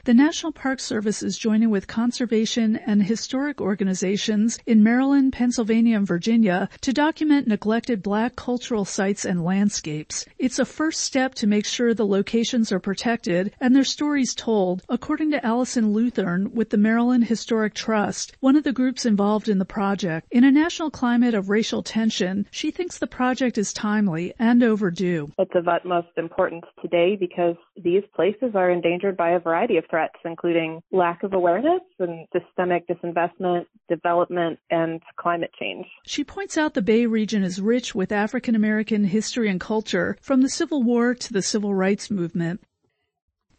The 0.03 0.15
National 0.15 0.51
Park 0.51 0.79
Service 0.79 1.21
is 1.21 1.37
joining 1.37 1.69
with 1.69 1.85
conservation 1.85 2.75
and 2.75 3.03
historic 3.03 3.61
organizations 3.61 4.57
in 4.65 4.81
Maryland, 4.81 5.31
Pennsylvania, 5.31 5.95
and 5.95 6.07
Virginia 6.07 6.69
to 6.81 6.91
document 6.91 7.47
neglected 7.47 8.01
black 8.01 8.35
cultural 8.35 8.83
sites 8.83 9.25
and 9.25 9.43
landscapes. 9.43 10.25
It's 10.39 10.57
a 10.57 10.65
first 10.65 11.01
step 11.01 11.35
to 11.35 11.45
make 11.45 11.67
sure 11.67 11.93
the 11.93 12.07
locations 12.07 12.71
are 12.71 12.79
protected 12.79 13.53
and 13.59 13.75
their 13.75 13.83
stories 13.83 14.33
told, 14.33 14.81
according 14.89 15.29
to 15.31 15.45
Allison 15.45 15.93
Luthern 15.93 16.51
with 16.51 16.71
the 16.71 16.77
Maryland 16.77 17.25
Historic 17.25 17.75
Trust, 17.75 18.35
one 18.39 18.55
of 18.55 18.63
the 18.63 18.73
groups 18.73 19.05
involved 19.05 19.49
in 19.49 19.59
the 19.59 19.65
project. 19.65 20.25
In 20.31 20.43
a 20.43 20.51
national 20.51 20.89
climate 20.89 21.35
of 21.35 21.49
racial 21.49 21.83
tension, 21.83 22.47
she 22.49 22.71
thinks 22.71 22.97
the 22.97 23.05
project 23.05 23.59
is 23.59 23.71
timely 23.71 24.33
and 24.39 24.63
overdue. 24.63 25.31
It's 25.37 25.53
of 25.53 25.67
utmost 25.67 26.07
importance 26.17 26.65
today 26.81 27.15
because 27.15 27.55
these 27.77 28.03
places 28.15 28.55
are 28.55 28.71
endangered 28.71 29.15
by 29.15 29.33
a 29.33 29.39
variety 29.39 29.77
of 29.77 29.87
threats, 29.91 30.15
including 30.25 30.81
lack 30.91 31.21
of 31.21 31.33
awareness 31.33 31.81
and 31.99 32.27
systemic 32.33 32.87
disinvestment, 32.87 33.65
development, 33.87 34.57
and 34.71 35.01
climate 35.17 35.51
change. 35.59 35.85
She 36.03 36.23
points 36.23 36.57
out 36.57 36.73
the 36.73 36.81
Bay 36.81 37.05
region 37.05 37.43
is 37.43 37.61
rich 37.61 37.93
with 37.93 38.11
African 38.11 38.55
American 38.55 39.03
history 39.03 39.49
and 39.49 39.59
culture 39.59 40.17
from 40.19 40.41
the 40.41 40.49
Civil 40.49 40.81
War 40.81 41.13
to 41.13 41.33
the 41.33 41.43
Civil 41.43 41.75
Rights 41.75 42.09
Movement. 42.09 42.61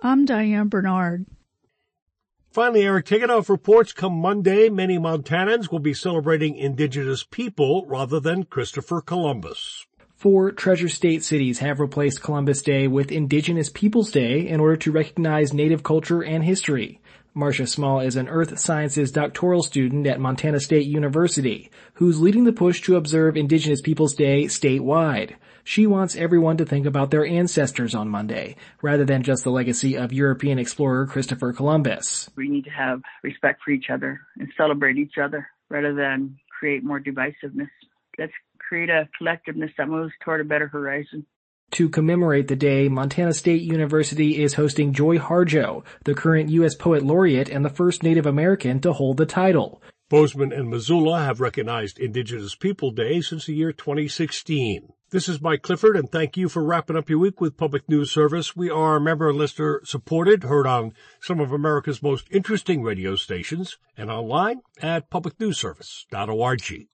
I'm 0.01 0.25
Diane 0.25 0.69
Bernard. 0.69 1.27
Finally, 2.51 2.83
Eric 2.83 3.07
Tegethoff 3.07 3.49
reports 3.49 3.95
come 3.95 4.13
Monday, 4.13 4.69
many 4.69 4.99
Montanans 4.99 5.71
will 5.71 5.79
be 5.79 5.95
celebrating 5.95 6.55
indigenous 6.55 7.25
people 7.25 7.87
rather 7.87 8.21
than 8.21 8.45
Christopher 8.45 9.01
Columbus. 9.01 9.87
Four 10.23 10.53
Treasure 10.53 10.89
State 10.89 11.25
cities 11.25 11.59
have 11.59 11.81
replaced 11.81 12.23
Columbus 12.23 12.63
Day 12.63 12.87
with 12.87 13.11
Indigenous 13.11 13.69
Peoples 13.69 14.13
Day 14.13 14.47
in 14.47 14.61
order 14.61 14.77
to 14.77 14.93
recognize 14.93 15.53
Native 15.53 15.83
culture 15.83 16.23
and 16.23 16.45
history. 16.45 17.01
Marcia 17.35 17.67
Small 17.67 17.99
is 17.99 18.15
an 18.15 18.29
earth 18.29 18.57
sciences 18.61 19.11
doctoral 19.11 19.65
student 19.65 20.07
at 20.07 20.21
Montana 20.21 20.61
State 20.61 20.87
University, 20.87 21.73
who's 21.95 22.21
leading 22.21 22.45
the 22.45 22.53
push 22.53 22.83
to 22.83 22.95
observe 22.95 23.37
Indigenous 23.37 23.81
Peoples 23.81 24.15
Day 24.15 24.45
statewide. 24.45 25.35
She 25.65 25.89
wants 25.89 26.15
everyone 26.15 26.57
to 26.59 26.65
think 26.65 26.87
about 26.87 27.11
their 27.11 27.27
ancestors 27.27 27.93
on 27.93 28.09
Monday, 28.09 28.55
rather 28.81 29.05
than 29.05 29.25
just 29.25 29.43
the 29.43 29.51
legacy 29.51 29.97
of 29.97 30.13
European 30.13 30.57
explorer 30.61 31.05
Christopher 31.05 31.53
Columbus. 31.53 32.31
We 32.37 32.49
need 32.49 32.67
to 32.67 32.71
have 32.71 33.03
respect 33.25 33.63
for 33.65 33.73
each 33.73 33.91
other 33.91 34.21
and 34.39 34.49
celebrate 34.57 34.99
each 34.99 35.19
other 35.21 35.49
rather 35.69 35.93
than 35.93 36.39
create 36.61 36.85
more 36.85 37.01
divisiveness. 37.01 37.71
Let's 38.19 38.33
create 38.73 38.89
a 38.89 39.07
collectiveness 39.21 39.69
that 39.77 39.87
moves 39.87 40.15
toward 40.25 40.41
a 40.41 40.45
better 40.45 40.67
horizon. 40.67 41.27
To 41.73 41.91
commemorate 41.91 42.49
the 42.49 42.57
day, 42.57 42.89
Montana 42.89 43.35
State 43.35 43.61
University 43.61 44.43
is 44.43 44.55
hosting 44.55 44.95
Joy 44.95 45.19
Harjo, 45.19 45.85
the 46.05 46.15
current 46.15 46.49
U.S. 46.49 46.75
Poet 46.75 47.03
Laureate 47.03 47.51
and 47.51 47.67
the 47.67 47.69
first 47.69 48.03
Native 48.03 48.25
American 48.25 48.81
to 48.81 48.95
hold 48.95 49.19
the 49.19 49.27
title. 49.27 49.83
Bozeman 50.09 50.55
and 50.55 50.71
Missoula 50.71 51.23
have 51.23 51.39
recognized 51.39 51.99
Indigenous 51.99 52.55
People 52.55 52.93
Day 52.93 53.21
since 53.21 53.45
the 53.45 53.55
year 53.55 53.73
2016. 53.73 54.89
This 55.11 55.29
is 55.29 55.43
Mike 55.43 55.61
Clifford, 55.61 55.99
and 55.99 56.11
thank 56.11 56.39
you 56.39 56.49
for 56.49 56.65
wrapping 56.65 56.97
up 56.97 57.11
your 57.11 57.19
week 57.19 57.43
with 57.43 57.59
Public 57.59 57.87
News 57.91 58.11
Service. 58.11 58.57
We 58.57 58.71
are 58.71 58.99
member 58.99 59.35
listener 59.35 59.83
supported, 59.85 60.45
heard 60.45 60.67
on 60.67 60.95
some 61.21 61.41
of 61.41 61.53
America's 61.53 62.03
most 62.03 62.27
interesting 62.31 62.83
radio 62.83 63.17
stations, 63.17 63.77
and 63.99 64.11
online 64.11 64.63
at 64.81 65.11
publicnewsservice.org. 65.11 66.89